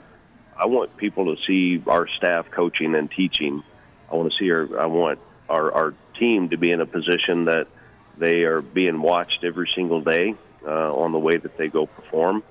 [0.57, 3.63] I want people to see our staff coaching and teaching.
[4.11, 7.47] I want to see our, I want our, our team to be in a position
[7.47, 7.67] that
[8.17, 12.43] they are being watched every single day uh, on the way that they go perform.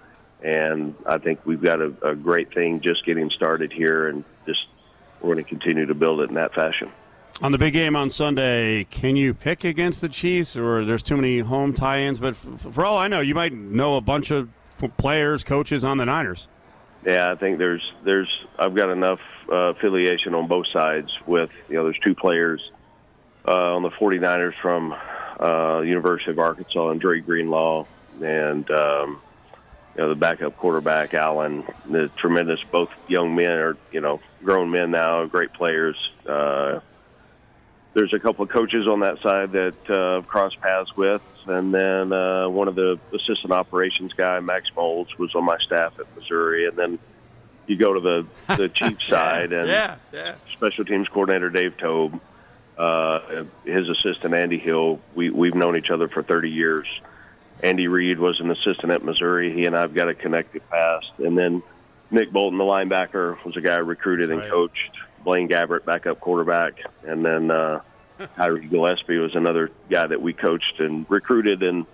[0.41, 4.65] And I think we've got a, a great thing just getting started here, and just
[5.21, 6.91] we're going to continue to build it in that fashion.
[7.41, 11.15] On the big game on Sunday, can you pick against the Chiefs, or there's too
[11.15, 12.19] many home tie-ins?
[12.19, 14.49] But f- for all I know, you might know a bunch of
[14.97, 16.49] players, coaches on the Niners.
[17.05, 21.09] Yeah, I think there's there's I've got enough uh, affiliation on both sides.
[21.25, 22.61] With you know, there's two players
[23.47, 24.93] uh, on the 49ers from
[25.39, 27.85] uh, University of Arkansas, and Dre Greenlaw,
[28.21, 29.21] and um,
[29.95, 31.63] you know the backup quarterback Allen.
[31.89, 35.95] The tremendous both young men are you know grown men now, great players.
[36.27, 36.81] Uh,
[37.93, 41.73] there's a couple of coaches on that side that uh, I've crossed paths with, and
[41.73, 46.05] then uh, one of the assistant operations guy, Max Moles, was on my staff at
[46.15, 46.99] Missouri, and then
[47.67, 50.35] you go to the the Chiefs side, and yeah, yeah.
[50.53, 52.19] special teams coordinator Dave Toub,
[52.77, 54.99] uh, his assistant Andy Hill.
[55.15, 56.87] We we've known each other for 30 years.
[57.61, 59.53] Andy Reid was an assistant at Missouri.
[59.53, 61.63] He and I've got a connected past, and then
[62.11, 64.49] Nick Bolton, the linebacker, was a guy I recruited and right.
[64.49, 64.97] coached.
[65.23, 67.81] Blaine Gabbert, backup quarterback, and then uh,
[68.35, 71.85] Tyree Gillespie was another guy that we coached and recruited, and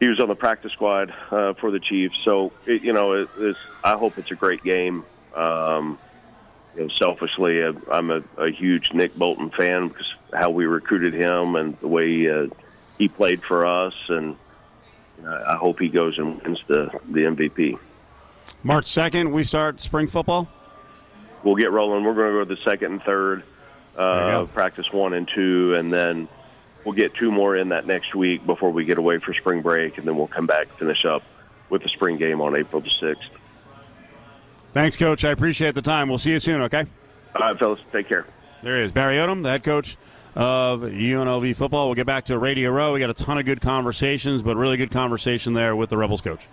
[0.00, 2.16] he was on the practice squad uh, for the Chiefs.
[2.24, 5.04] So it, you know, it, it's, I hope it's a great game.
[5.34, 5.98] Um,
[6.74, 11.14] you know, selfishly, uh, I'm a, a huge Nick Bolton fan because how we recruited
[11.14, 12.48] him and the way uh,
[12.98, 14.36] he played for us, and
[15.26, 17.78] I hope he goes and wins the the MVP.
[18.62, 20.48] March second, we start spring football.
[21.46, 22.02] We'll get rolling.
[22.02, 23.44] We're going to go to the second and third
[23.96, 26.26] uh, practice one and two, and then
[26.84, 29.96] we'll get two more in that next week before we get away for spring break,
[29.96, 31.22] and then we'll come back finish up
[31.70, 33.30] with the spring game on April the sixth.
[34.72, 35.24] Thanks, Coach.
[35.24, 36.08] I appreciate the time.
[36.08, 36.62] We'll see you soon.
[36.62, 36.84] Okay.
[37.36, 37.78] All right, fellas.
[37.92, 38.26] Take care.
[38.64, 39.96] There is Barry Odom, the head coach
[40.34, 41.86] of UNLV football.
[41.86, 42.92] We'll get back to Radio Row.
[42.92, 46.22] We got a ton of good conversations, but really good conversation there with the Rebels
[46.22, 46.48] coach.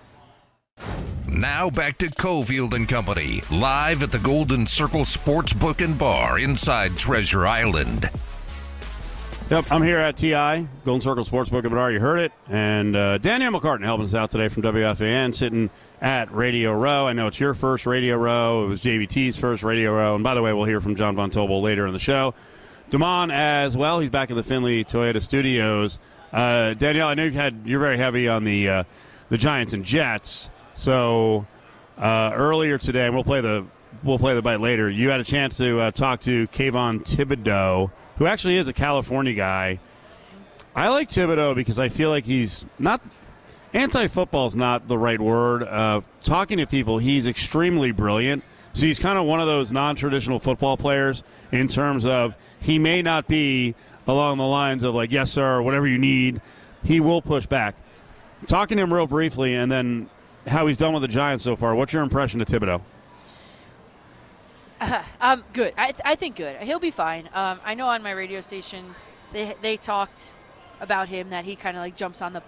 [1.34, 6.38] Now back to Cofield and Company, live at the Golden Circle Sports Book and Bar
[6.38, 8.08] inside Treasure Island.
[9.50, 11.92] Yep, I'm here at TI, Golden Circle Sportsbook and Bar.
[11.92, 12.32] You heard it.
[12.50, 15.70] And uh, Danielle McCartan helping us out today from WFAN, sitting
[16.02, 17.08] at Radio Row.
[17.08, 18.64] I know it's your first Radio Row.
[18.66, 20.16] It was JVT's first Radio Row.
[20.16, 22.36] And by the way, we'll hear from John Von Tobel later in the show.
[22.90, 24.00] Damon as well.
[24.00, 26.00] He's back in the Findlay Toyota Studios.
[26.32, 28.84] Uh, Danielle, I know you've had you're very heavy on the uh,
[29.30, 30.50] the Giants and Jets.
[30.74, 31.46] So
[31.98, 33.66] uh, earlier today, and we'll play the
[34.04, 34.90] we'll play the bite later.
[34.90, 39.34] You had a chance to uh, talk to Kayvon Thibodeaux, who actually is a California
[39.34, 39.80] guy.
[40.76, 43.02] I like Thibodeaux because I feel like he's not
[43.74, 45.64] anti football is not the right word.
[45.64, 48.44] Uh, talking to people, he's extremely brilliant.
[48.74, 52.80] So he's kind of one of those non traditional football players in terms of he
[52.80, 53.76] may not be
[54.08, 56.42] along the lines of like, yes, sir, whatever you need.
[56.84, 57.76] He will push back.
[58.48, 60.10] Talking to him real briefly and then
[60.48, 62.82] how he's done with the Giants so far, what's your impression of Thibodeaux?
[65.22, 65.74] um, good.
[65.78, 66.58] I, th- I think good.
[66.58, 67.30] He'll be fine.
[67.34, 68.86] Um, I know on my radio station
[69.32, 70.34] they they talked
[70.82, 72.42] about him that he kind of like jumps on the,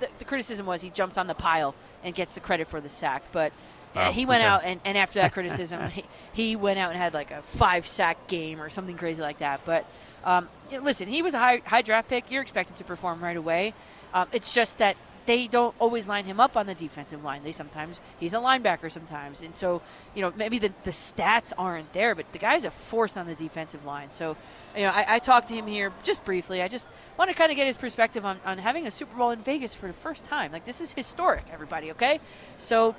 [0.00, 2.88] the, the criticism was he jumps on the pile and gets the credit for the
[2.88, 3.52] sack, but.
[3.94, 4.48] Oh, he went okay.
[4.48, 7.86] out and, and after that criticism, he, he went out and had like a five
[7.86, 9.66] sack game or something crazy like that.
[9.66, 9.84] But
[10.24, 12.30] um, listen, he was a high, high draft pick.
[12.30, 13.74] You're expected to perform right away.
[14.14, 17.42] Um, it's just that they don't always line him up on the defensive line.
[17.44, 19.82] They sometimes he's a linebacker sometimes, and so
[20.14, 23.34] you know maybe the, the stats aren't there, but the guy's a force on the
[23.34, 24.10] defensive line.
[24.10, 24.36] So
[24.76, 26.62] you know I, I talked to him here just briefly.
[26.62, 29.30] I just want to kind of get his perspective on, on having a Super Bowl
[29.30, 30.52] in Vegas for the first time.
[30.52, 31.92] Like this is historic, everybody.
[31.92, 32.20] Okay,
[32.58, 32.94] so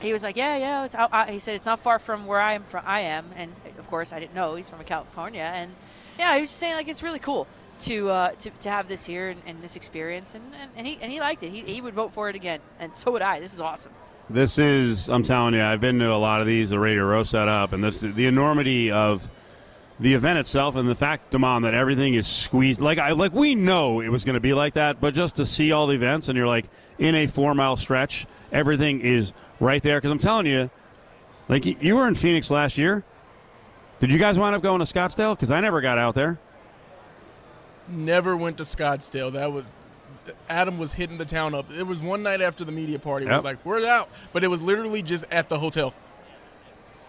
[0.00, 0.84] he was like, yeah, yeah.
[0.84, 2.84] It's out, he said it's not far from where I am from.
[2.86, 5.72] I am, and of course I didn't know he's from California, and
[6.18, 7.46] yeah, he was just saying like it's really cool
[7.80, 10.98] to, uh, to, to have this here and, and this experience, and, and, and, he,
[11.00, 11.50] and he liked it.
[11.50, 13.40] He, he would vote for it again, and so would I.
[13.40, 13.92] This is awesome.
[14.28, 17.22] This is, I'm telling you, I've been to a lot of these, the Radio Row
[17.22, 19.28] set up, and this, the enormity of
[19.98, 22.80] the event itself and the fact, Damon, that everything is squeezed.
[22.80, 25.44] Like I like we know it was going to be like that, but just to
[25.44, 26.64] see all the events and you're like
[26.98, 29.98] in a four mile stretch, everything is right there.
[29.98, 30.70] Because I'm telling you,
[31.48, 33.04] like you were in Phoenix last year.
[34.00, 35.36] Did you guys wind up going to Scottsdale?
[35.36, 36.38] Because I never got out there
[37.90, 39.32] never went to Scottsdale.
[39.32, 39.74] That was
[40.48, 41.66] Adam was hitting the town up.
[41.70, 43.24] It was one night after the media party.
[43.24, 43.32] Yep.
[43.32, 44.08] It was like, we're out.
[44.32, 45.94] But it was literally just at the hotel.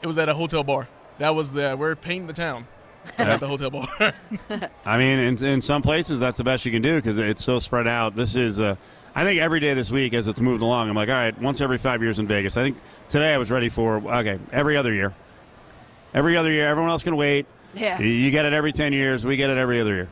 [0.01, 0.87] It was at a hotel bar.
[1.17, 2.65] That was the, we're painting the town
[3.19, 3.27] yep.
[3.27, 3.87] at the hotel bar.
[4.85, 7.59] I mean, in, in some places, that's the best you can do because it's so
[7.59, 8.15] spread out.
[8.15, 8.75] This is, uh,
[9.13, 11.61] I think every day this week as it's moved along, I'm like, all right, once
[11.61, 12.57] every five years in Vegas.
[12.57, 12.77] I think
[13.09, 15.13] today I was ready for, okay, every other year.
[16.13, 16.67] Every other year.
[16.67, 17.45] Everyone else can wait.
[17.73, 17.99] Yeah.
[17.99, 19.25] You get it every 10 years.
[19.25, 20.09] We get it every other year.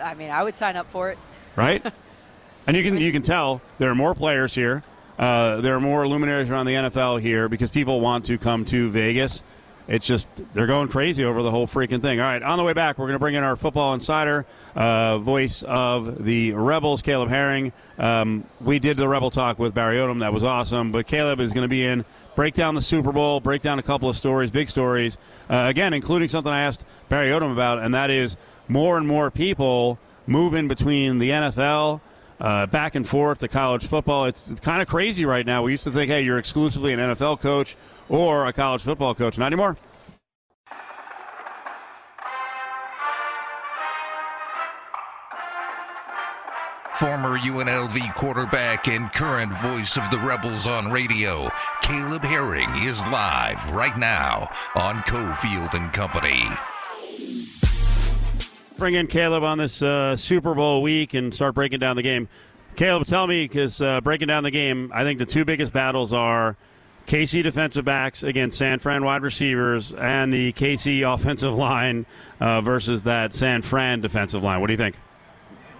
[0.00, 1.18] I mean, I would sign up for it.
[1.56, 1.84] Right?
[2.66, 4.82] and you can you can tell there are more players here.
[5.18, 8.88] Uh, there are more luminaries around the NFL here because people want to come to
[8.88, 9.42] Vegas.
[9.90, 12.20] It's just they're going crazy over the whole freaking thing.
[12.20, 15.18] All right, on the way back, we're going to bring in our football insider, uh,
[15.18, 17.72] voice of the Rebels, Caleb Herring.
[17.98, 20.20] Um, we did the Rebel talk with Barry Odom.
[20.20, 20.92] That was awesome.
[20.92, 22.04] But Caleb is going to be in,
[22.36, 25.18] break down the Super Bowl, break down a couple of stories, big stories.
[25.48, 28.36] Uh, again, including something I asked Barry Odom about, and that is
[28.70, 32.00] more and more people moving between the NFL,
[32.38, 34.26] uh, back and forth to college football.
[34.26, 35.64] It's, it's kind of crazy right now.
[35.64, 37.76] We used to think, hey, you're exclusively an NFL coach
[38.08, 39.36] or a college football coach.
[39.36, 39.76] Not anymore.
[46.94, 51.48] Former UNLV quarterback and current voice of the Rebels on radio,
[51.80, 56.46] Caleb Herring is live right now on Cofield and Company
[58.80, 62.28] bring in Caleb on this uh, Super Bowl week and start breaking down the game.
[62.76, 66.14] Caleb, tell me, because uh, breaking down the game, I think the two biggest battles
[66.14, 66.56] are
[67.06, 72.06] KC defensive backs against San Fran wide receivers and the KC offensive line
[72.40, 74.62] uh, versus that San Fran defensive line.
[74.62, 74.96] What do you think?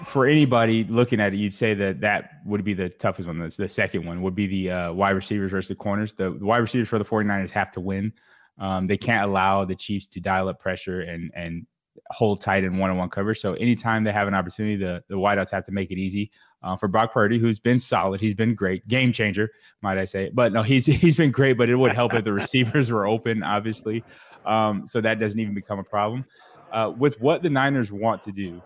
[0.05, 3.39] For anybody looking at it, you'd say that that would be the toughest one.
[3.39, 6.13] The, the second one would be the uh, wide receivers versus the corners.
[6.13, 8.13] The, the, wide receivers for the 49ers have to win.
[8.59, 11.67] Um, they can't allow the Chiefs to dial up pressure and and
[12.11, 13.41] hold tight in one-on-one coverage.
[13.41, 16.31] So anytime they have an opportunity, the the wideouts have to make it easy
[16.63, 18.21] uh, for Brock Purdy, who's been solid.
[18.21, 19.51] He's been great, game changer,
[19.83, 20.31] might I say.
[20.33, 21.55] But no, he's he's been great.
[21.55, 24.05] But it would help if the receivers were open, obviously.
[24.45, 26.25] Um, so that doesn't even become a problem.
[26.73, 28.63] Uh, with what the Niners want to do,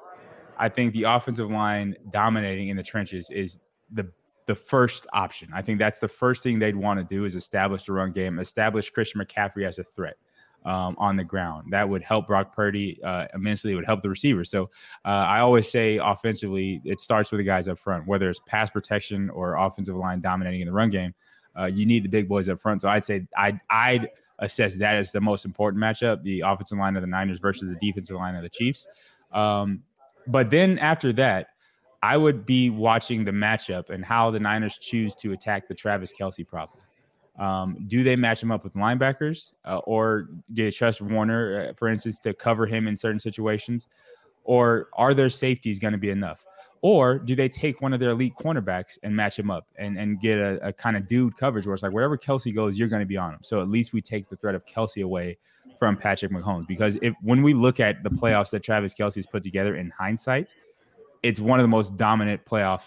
[0.59, 3.59] I think the offensive line dominating in the trenches is
[3.93, 4.11] the
[4.47, 5.49] the first option.
[5.55, 8.39] I think that's the first thing they'd want to do is establish the run game,
[8.39, 10.16] establish Christian McCaffrey as a threat
[10.65, 11.71] um, on the ground.
[11.71, 13.73] That would help Brock Purdy uh, immensely.
[13.73, 14.51] It would help the receivers.
[14.51, 14.71] So
[15.05, 18.71] uh, I always say offensively, it starts with the guys up front, whether it's pass
[18.71, 21.15] protection or offensive line dominating in the run game.
[21.59, 22.83] Uh, you need the big boys up front.
[22.83, 24.09] So I'd say I'd, I'd
[24.41, 27.87] assess that as the most important matchup: the offensive line of the Niners versus the
[27.87, 28.89] defensive line of the Chiefs.
[29.33, 29.83] Um,
[30.27, 31.49] but then after that,
[32.03, 36.12] I would be watching the matchup and how the Niners choose to attack the Travis
[36.12, 36.81] Kelce problem.
[37.39, 41.72] Um, do they match him up with linebackers, uh, or do they trust Warner, uh,
[41.76, 43.89] for instance, to cover him in certain situations,
[44.45, 46.45] or are their safeties going to be enough?
[46.80, 50.20] Or do they take one of their elite cornerbacks and match him up and, and
[50.20, 53.01] get a, a kind of dude coverage where it's like wherever Kelce goes, you're going
[53.01, 53.39] to be on him.
[53.43, 55.39] So at least we take the threat of Kelce away
[55.78, 56.66] from Patrick Mahomes.
[56.66, 60.49] Because if when we look at the playoffs that Travis Kelce's put together in hindsight,
[61.22, 62.82] it's one of the most dominant playoff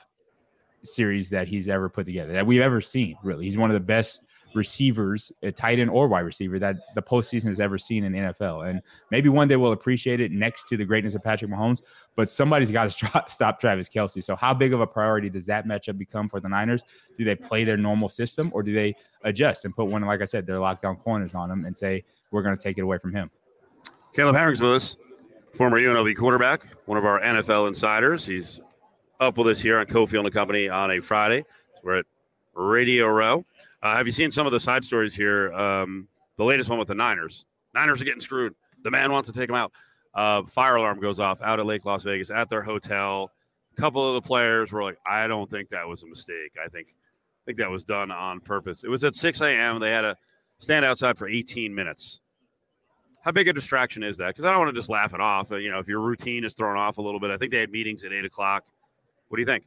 [0.83, 3.15] series that he's ever put together that we've ever seen.
[3.23, 4.26] Really, he's one of the best
[4.57, 8.19] receivers, a tight end or wide receiver that the postseason has ever seen in the
[8.19, 8.69] NFL.
[8.69, 8.81] And
[9.11, 11.81] maybe one day we'll appreciate it next to the greatness of Patrick Mahomes,
[12.15, 14.21] but somebody's got to stop Travis Kelce.
[14.21, 16.83] So, how big of a priority does that matchup become for the Niners?
[17.17, 20.25] Do they play their normal system or do they adjust and put one, like I
[20.25, 23.13] said, their lockdown corners on him and say, we're going to take it away from
[23.13, 23.31] him?
[24.13, 24.97] Caleb Herring's with us,
[25.53, 28.25] former UNLV quarterback, one of our NFL insiders.
[28.25, 28.59] He's
[29.19, 31.45] up with us here on Cofield and Company on a Friday.
[31.83, 32.05] We're at
[32.53, 33.45] Radio Row.
[33.81, 35.53] Uh, have you seen some of the side stories here?
[35.53, 37.45] Um, the latest one with the Niners.
[37.73, 38.55] Niners are getting screwed.
[38.83, 39.71] The man wants to take them out.
[40.13, 43.31] Uh, fire alarm goes off out at Lake Las Vegas at their hotel.
[43.77, 46.53] A couple of the players were like, "I don't think that was a mistake.
[46.63, 49.79] I think, I think that was done on purpose." It was at 6 a.m.
[49.79, 50.15] They had to
[50.57, 52.21] stand outside for 18 minutes.
[53.21, 54.29] How big a distraction is that?
[54.29, 55.51] Because I don't want to just laugh it off.
[55.51, 57.71] You know, if your routine is thrown off a little bit, I think they had
[57.71, 58.65] meetings at eight o'clock.
[59.27, 59.65] What do you think?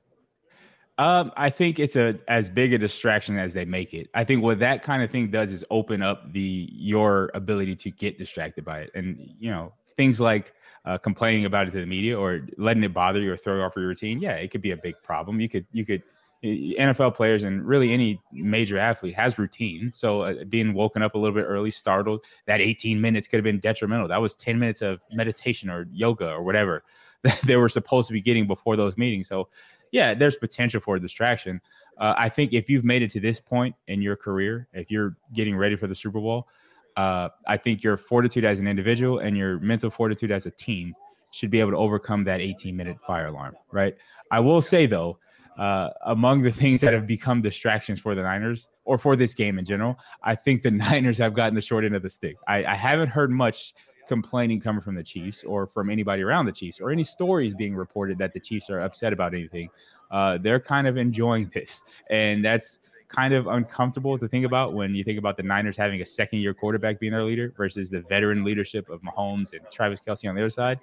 [1.01, 4.11] Um, I think it's a as big a distraction as they make it.
[4.13, 7.91] I think what that kind of thing does is open up the your ability to
[7.91, 10.53] get distracted by it, and you know things like
[10.85, 13.63] uh, complaining about it to the media or letting it bother you or throw you
[13.63, 14.21] off your routine.
[14.21, 15.41] Yeah, it could be a big problem.
[15.41, 16.03] You could you could
[16.45, 19.91] NFL players and really any major athlete has routine.
[19.95, 23.45] So uh, being woken up a little bit early, startled, that 18 minutes could have
[23.45, 24.09] been detrimental.
[24.09, 26.83] That was 10 minutes of meditation or yoga or whatever
[27.23, 29.29] that they were supposed to be getting before those meetings.
[29.29, 29.49] So
[29.93, 31.61] yeah, there's potential for distraction.
[31.99, 35.17] Uh, I think if you've made it to this point in your career, if you're
[35.35, 36.49] getting ready for the Super Bowl,
[36.97, 40.95] uh, I think your fortitude as an individual and your mental fortitude as a team
[41.33, 43.95] should be able to overcome that 18 minute fire alarm, right?
[44.31, 45.19] I will say though,
[45.59, 49.59] uh, among the things that have become distractions for the Niners or for this game
[49.59, 52.37] in general, I think the Niners have gotten the short end of the stick.
[52.49, 53.75] I, I haven't heard much
[54.11, 57.77] complaining coming from the Chiefs or from anybody around the Chiefs or any stories being
[57.77, 59.71] reported that the Chiefs are upset about anything.
[60.11, 61.85] Uh, they're kind of enjoying this.
[62.11, 66.03] And that's kind of uncomfortable to think about when you think about the Niners having
[66.03, 70.01] a second year quarterback being their leader versus the veteran leadership of Mahomes and Travis
[70.05, 70.81] Kelce on the other side.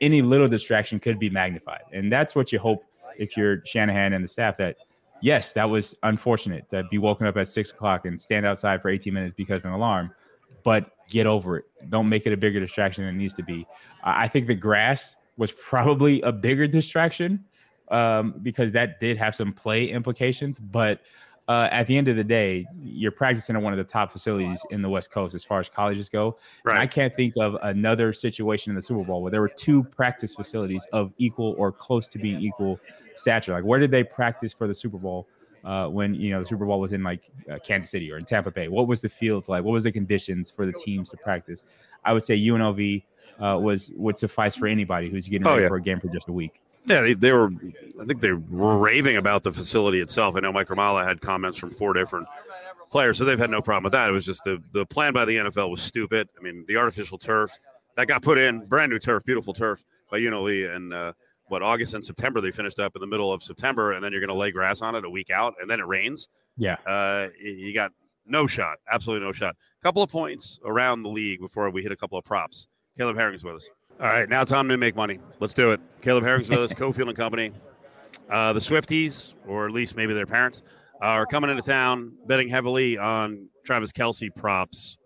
[0.00, 1.82] Any little distraction could be magnified.
[1.92, 2.86] And that's what you hope
[3.18, 4.78] if you're Shanahan and the staff that
[5.20, 8.88] yes, that was unfortunate to be woken up at six o'clock and stand outside for
[8.88, 10.10] 18 minutes because of an alarm
[10.64, 11.64] but get over it.
[11.90, 13.66] Don't make it a bigger distraction than it needs to be.
[14.02, 17.44] I think the grass was probably a bigger distraction
[17.90, 20.58] um, because that did have some play implications.
[20.58, 21.00] But
[21.48, 24.64] uh, at the end of the day, you're practicing at one of the top facilities
[24.70, 26.38] in the West Coast as far as colleges go.
[26.64, 26.78] Right.
[26.78, 30.34] I can't think of another situation in the Super Bowl where there were two practice
[30.34, 32.80] facilities of equal or close to being equal
[33.16, 33.52] stature.
[33.52, 35.28] Like, where did they practice for the Super Bowl?
[35.64, 38.24] Uh, when you know the Super Bowl was in like uh, Kansas City or in
[38.24, 38.68] Tampa Bay?
[38.68, 39.64] What was the field like?
[39.64, 41.64] What was the conditions for the teams to practice?
[42.04, 43.02] I would say UNLV
[43.40, 45.68] uh, was would suffice for anybody who's getting oh, ready yeah.
[45.68, 46.60] for a game for just a week.
[46.84, 47.50] Yeah, they, they, were.
[48.00, 50.34] I think they were raving about the facility itself.
[50.34, 52.26] I know Mike Grimala had comments from four different
[52.90, 54.08] players, so they've had no problem with that.
[54.08, 56.28] It was just the the plan by the NFL was stupid.
[56.36, 57.56] I mean, the artificial turf
[57.96, 61.12] that got put in, brand new turf, beautiful turf by UNLV, and uh,
[61.52, 64.22] what August and September they finished up in the middle of September, and then you're
[64.22, 66.28] going to lay grass on it a week out, and then it rains.
[66.56, 67.92] Yeah, uh, you got
[68.26, 69.54] no shot, absolutely no shot.
[69.54, 72.68] A couple of points around the league before we hit a couple of props.
[72.96, 73.70] Caleb Herring's with us.
[74.00, 75.20] All right, now time to make money.
[75.40, 75.80] Let's do it.
[76.00, 77.52] Caleb Herring's with us, Cofield and Company.
[78.30, 80.62] Uh, the Swifties, or at least maybe their parents,
[81.02, 84.96] are coming into town, betting heavily on Travis Kelce props.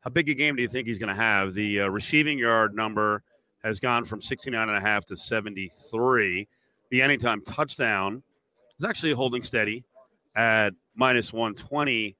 [0.00, 1.54] How big a game do you think he's going to have?
[1.54, 3.22] The uh, receiving yard number
[3.64, 6.46] has gone from 69 and a half to 73.
[6.90, 8.22] The anytime touchdown
[8.78, 9.84] is actually holding steady
[10.36, 12.16] at minus 120.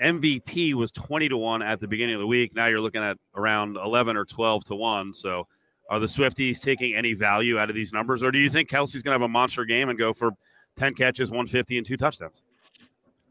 [0.00, 2.54] MVP was 20 to 1 at the beginning of the week.
[2.54, 5.12] Now you're looking at around 11 or 12 to 1.
[5.14, 5.46] So
[5.90, 8.22] are the Swifties taking any value out of these numbers?
[8.22, 10.32] Or do you think Kelce's going to have a monster game and go for
[10.76, 12.42] 10 catches, 150, and two touchdowns?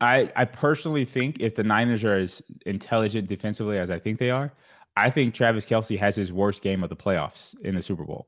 [0.01, 4.29] I, I personally think if the Niners are as intelligent defensively as I think they
[4.29, 4.51] are,
[4.95, 8.27] I think Travis Kelce has his worst game of the playoffs in the Super Bowl.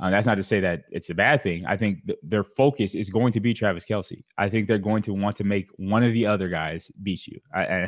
[0.00, 1.66] Uh, that's not to say that it's a bad thing.
[1.66, 4.22] I think th- their focus is going to be Travis Kelce.
[4.38, 7.38] I think they're going to want to make one of the other guys beat you.
[7.54, 7.86] I,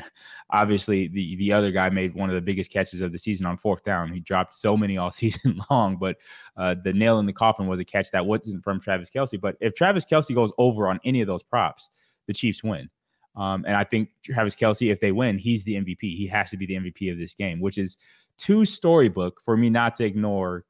[0.50, 3.56] obviously, the the other guy made one of the biggest catches of the season on
[3.56, 4.12] fourth down.
[4.12, 6.18] He dropped so many all season long, but
[6.58, 9.40] uh, the nail in the coffin was a catch that wasn't from Travis Kelce.
[9.40, 11.88] But if Travis Kelce goes over on any of those props,
[12.26, 12.90] the Chiefs win.
[13.36, 16.00] Um, and I think Travis Kelce, if they win, he's the MVP.
[16.16, 17.96] He has to be the MVP of this game, which is
[18.38, 20.64] too storybook for me not to ignore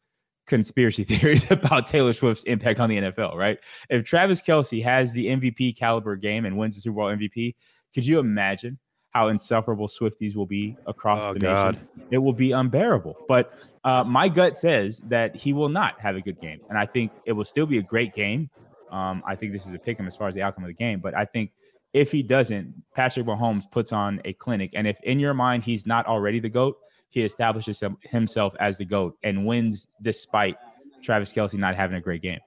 [0.47, 3.59] conspiracy theories about Taylor Swift's impact on the NFL, right?
[3.91, 7.55] If Travis Kelce has the MVP caliber game and wins the Super Bowl MVP,
[7.95, 8.79] could you imagine
[9.11, 11.75] how insufferable Swifties will be across Oh, the God.
[11.75, 11.89] nation?
[12.11, 13.17] It will be unbearable.
[13.29, 13.53] But
[13.85, 16.61] uh, my gut says that he will not have a good game.
[16.71, 18.49] And I think it will still be a great game.
[18.91, 20.75] Um, I think this is a pick 'em as far as the outcome of the
[20.75, 21.01] game.
[21.01, 21.51] But I think
[21.93, 24.71] if he doesn't, Patrick Mahomes puts on a clinic.
[24.75, 26.77] And if in your mind he's not already the GOAT,
[27.11, 30.57] he establishes himself as the GOAT and wins despite
[31.03, 32.41] Travis Kelce not having a great game.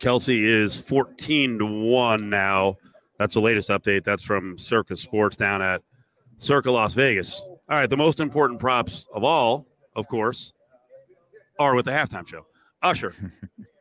[0.00, 2.78] Kelce is 14 to 1 now.
[3.18, 4.04] That's the latest update.
[4.04, 5.82] That's from Circa Sports down at
[6.38, 7.42] Circa Las Vegas.
[7.68, 10.54] All right, the most important props of all, of course,
[11.58, 12.46] are with the halftime show.
[12.82, 13.14] Usher.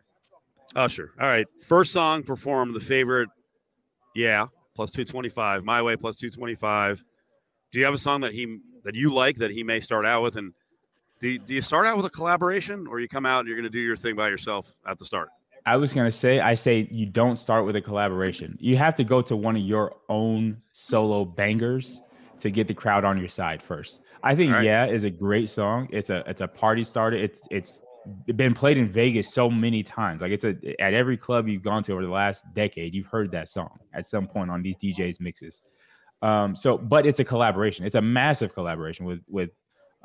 [0.76, 1.14] Usher.
[1.18, 3.30] All right, first song performed the favorite,
[4.14, 4.48] yeah,
[4.80, 5.66] plus 225.
[5.66, 7.04] My Way plus 225.
[7.74, 10.24] Do you have a song that he that you like that he may start out
[10.24, 10.54] with and
[11.20, 13.58] do you, do you start out with a collaboration or you come out and you're
[13.58, 15.28] going to do your thing by yourself at the start?
[15.66, 18.58] I was gonna say, I say you don't start with a collaboration.
[18.62, 22.02] You have to go to one of your own solo bangers
[22.40, 24.00] to get the crowd on your side first.
[24.24, 24.64] I think right.
[24.64, 25.90] Yeah is a great song.
[25.92, 27.18] It's a it's a party starter.
[27.18, 27.82] It's it's
[28.36, 30.22] been played in Vegas so many times.
[30.22, 33.32] Like it's a at every club you've gone to over the last decade, you've heard
[33.32, 35.62] that song at some point on these DJs mixes.
[36.22, 37.86] Um, so but it's a collaboration.
[37.86, 39.52] It's a massive collaboration with with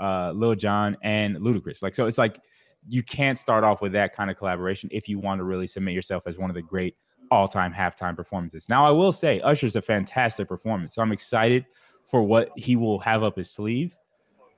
[0.00, 1.82] uh Lil Jon and Ludacris.
[1.82, 2.40] Like so it's like
[2.88, 5.94] you can't start off with that kind of collaboration if you want to really submit
[5.94, 6.96] yourself as one of the great
[7.30, 8.68] all-time halftime performances.
[8.68, 11.64] Now, I will say Usher's a fantastic performance, so I'm excited
[12.04, 13.96] for what he will have up his sleeve.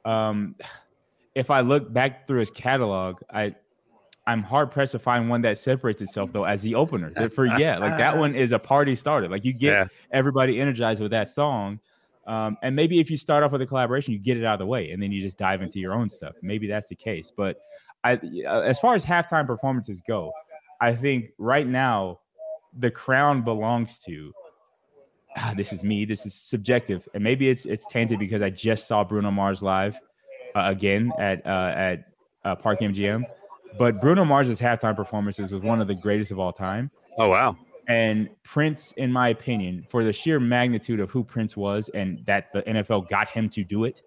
[0.05, 0.57] Um,
[1.37, 3.55] if I look back through his catalog, I
[4.26, 7.12] I'm hard pressed to find one that separates itself though as the opener.
[7.28, 9.28] For yeah, like that one is a party starter.
[9.28, 9.87] Like you get Yeah.
[10.11, 11.78] everybody energized with that song.
[12.26, 14.59] Um, and maybe if you start off with a collaboration, you get it out of
[14.59, 16.34] the way, and then you just dive into your own stuff.
[16.43, 17.30] Maybe that's the case.
[17.37, 17.61] But
[18.03, 20.32] I, uh, as far as halftime performances go,
[20.80, 22.18] I think right now
[22.76, 24.32] the crown belongs to.
[25.37, 26.05] Ah, this is me.
[26.07, 30.01] This is subjective, and maybe it's it's tainted because I just saw Bruno Mars live
[30.57, 32.04] uh, again at uh, at
[32.44, 33.24] uh, Park MGM.
[33.78, 36.90] But Bruno Mars's halftime performances was one of the greatest of all time.
[37.18, 37.57] Oh wow.
[37.88, 42.52] And Prince, in my opinion, for the sheer magnitude of who Prince was and that
[42.52, 44.00] the NFL got him to do it,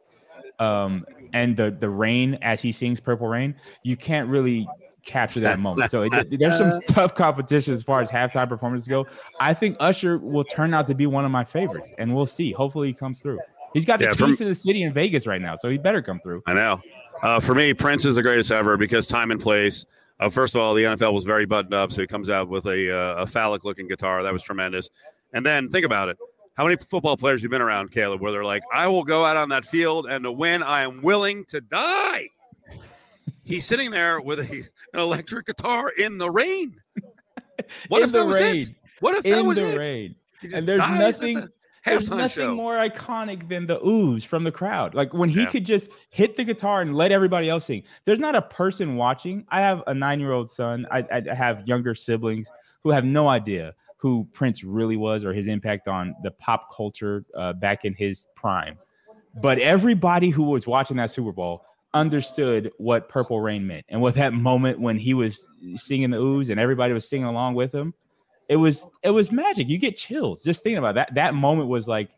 [0.59, 4.67] um, and the the rain as he sings "Purple Rain," you can't really
[5.05, 5.91] capture that moment.
[5.91, 9.05] So it, there's some tough competition as far as halftime performances go.
[9.39, 12.51] I think Usher will turn out to be one of my favorites, and we'll see.
[12.51, 13.39] Hopefully, he comes through.
[13.73, 16.01] He's got the Yeah, keys to the city in Vegas right now, so he better
[16.01, 16.41] come through.
[16.47, 16.81] I know.
[17.21, 19.85] Uh, for me, Prince is the greatest ever because time and place.
[20.19, 22.65] Uh, first of all, the NFL was very buttoned up, so he comes out with
[22.65, 24.23] a, uh, a phallic-looking guitar.
[24.23, 24.89] That was tremendous.
[25.33, 26.17] And then think about it:
[26.57, 29.37] how many football players you've been around, Caleb, where they're like, "I will go out
[29.37, 32.29] on that field, and to win, I am willing to die."
[33.43, 34.43] He's sitting there with a,
[34.93, 36.75] an electric guitar in the rain.
[37.89, 38.55] What In if that the was rain.
[38.61, 38.71] it?
[39.01, 39.77] What if that was the it?
[39.77, 40.15] rain.
[40.53, 41.47] And there's nothing.
[41.85, 42.55] The There's nothing show.
[42.55, 44.93] more iconic than the ooze from the crowd.
[44.95, 45.49] Like when he Yeah.
[45.51, 47.83] could just hit the guitar and let everybody else sing.
[48.05, 49.45] There's not a person watching.
[49.49, 50.85] I have a nine year old son.
[50.91, 52.49] I, I have younger siblings
[52.83, 57.25] who have no idea who Prince really was or his impact on the pop culture
[57.35, 58.77] uh, back in his prime.
[59.41, 64.15] But everybody who was watching that Super Bowl understood what Purple Rain meant and what
[64.15, 67.93] that moment when he was singing the ooze and everybody was singing along with him
[68.49, 69.69] it was it was magic.
[69.69, 71.13] You get chills just thinking about that.
[71.15, 72.09] That moment was like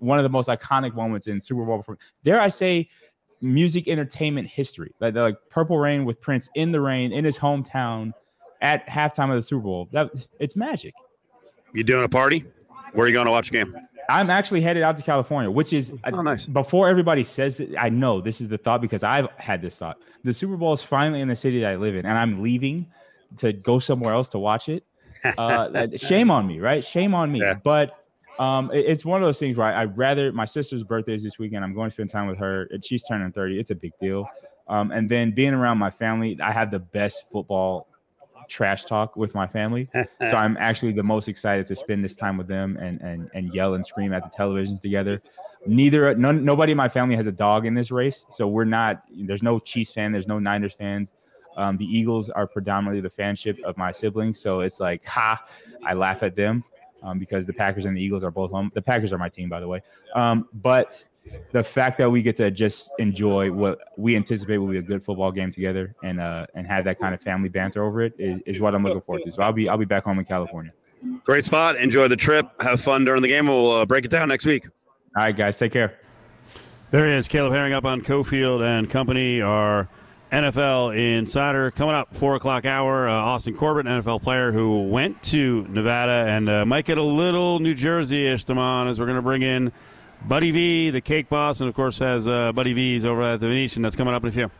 [0.00, 1.78] one of the most iconic moments in Super Bowl.
[1.78, 2.88] perform- Dare I say,
[3.40, 4.92] music entertainment history.
[5.00, 8.12] Like, like Purple Rain with Prince in the rain in his hometown
[8.60, 9.88] at halftime of the Super Bowl.
[9.92, 10.10] That
[10.40, 10.94] it's magic.
[11.72, 12.44] You doing a party?
[12.92, 13.76] Where are you going to watch a game?
[14.08, 16.46] I'm actually headed out to California, which is uh, Oh, nice.
[16.46, 17.74] before everybody says that.
[17.80, 19.98] I know this is the thought because I've had this thought.
[20.24, 22.86] The Super Bowl is finally in the city that I live in, and I'm leaving
[23.38, 24.84] to go somewhere else to watch it.
[25.38, 26.84] Uh, shame on me, right?
[26.84, 27.40] Shame on me.
[27.40, 27.54] Yeah.
[27.54, 27.98] But
[28.38, 31.22] um, it- it's one of those things where I, I'd rather my sister's birthday is
[31.22, 31.64] this weekend.
[31.64, 32.64] I'm going to spend time with her.
[32.72, 33.58] and She's turning 30.
[33.60, 34.28] It's a big deal.
[34.68, 37.86] Um, and then being around my family, I have the best football
[38.48, 39.88] trash talk with my family.
[39.94, 40.06] so
[40.36, 43.74] I'm actually the most excited to spend this time with them and and and yell
[43.74, 45.22] and scream at the televisions together.
[45.66, 49.02] Neither none, nobody in my family has a dog in this race, so we're not.
[49.16, 50.12] There's no Chiefs fan.
[50.12, 51.12] There's no Niners fans.
[51.56, 55.44] Um, the Eagles are predominantly the fanship of my siblings, so it's like, ha,
[55.86, 56.62] I laugh at them
[57.02, 58.70] um, because the Packers and the Eagles are both home.
[58.74, 59.82] The Packers are my team, by the way.
[60.14, 61.04] Um, but
[61.52, 65.02] the fact that we get to just enjoy what we anticipate will be a good
[65.02, 68.40] football game together and uh, and have that kind of family banter over it is,
[68.46, 69.32] is what I'm looking forward to.
[69.32, 70.72] So I'll be I'll be back home in California.
[71.24, 71.76] Great spot.
[71.76, 72.46] Enjoy the trip.
[72.62, 73.46] Have fun during the game.
[73.46, 74.66] We'll uh, break it down next week.
[75.16, 75.98] All right, guys, take care.
[76.90, 79.88] There he is, Caleb Herring up on Cofield and Company, our
[80.34, 81.70] NFL insider.
[81.70, 86.48] Coming up, 4 o'clock hour, uh, Austin Corbett, NFL player who went to Nevada and
[86.48, 89.70] uh, might get a little New Jersey-ish, Damon, as we're going to bring in
[90.26, 93.46] Buddy V, the cake boss, and of course has uh, Buddy V's over at the
[93.46, 93.82] Venetian.
[93.82, 94.50] That's coming up in a few.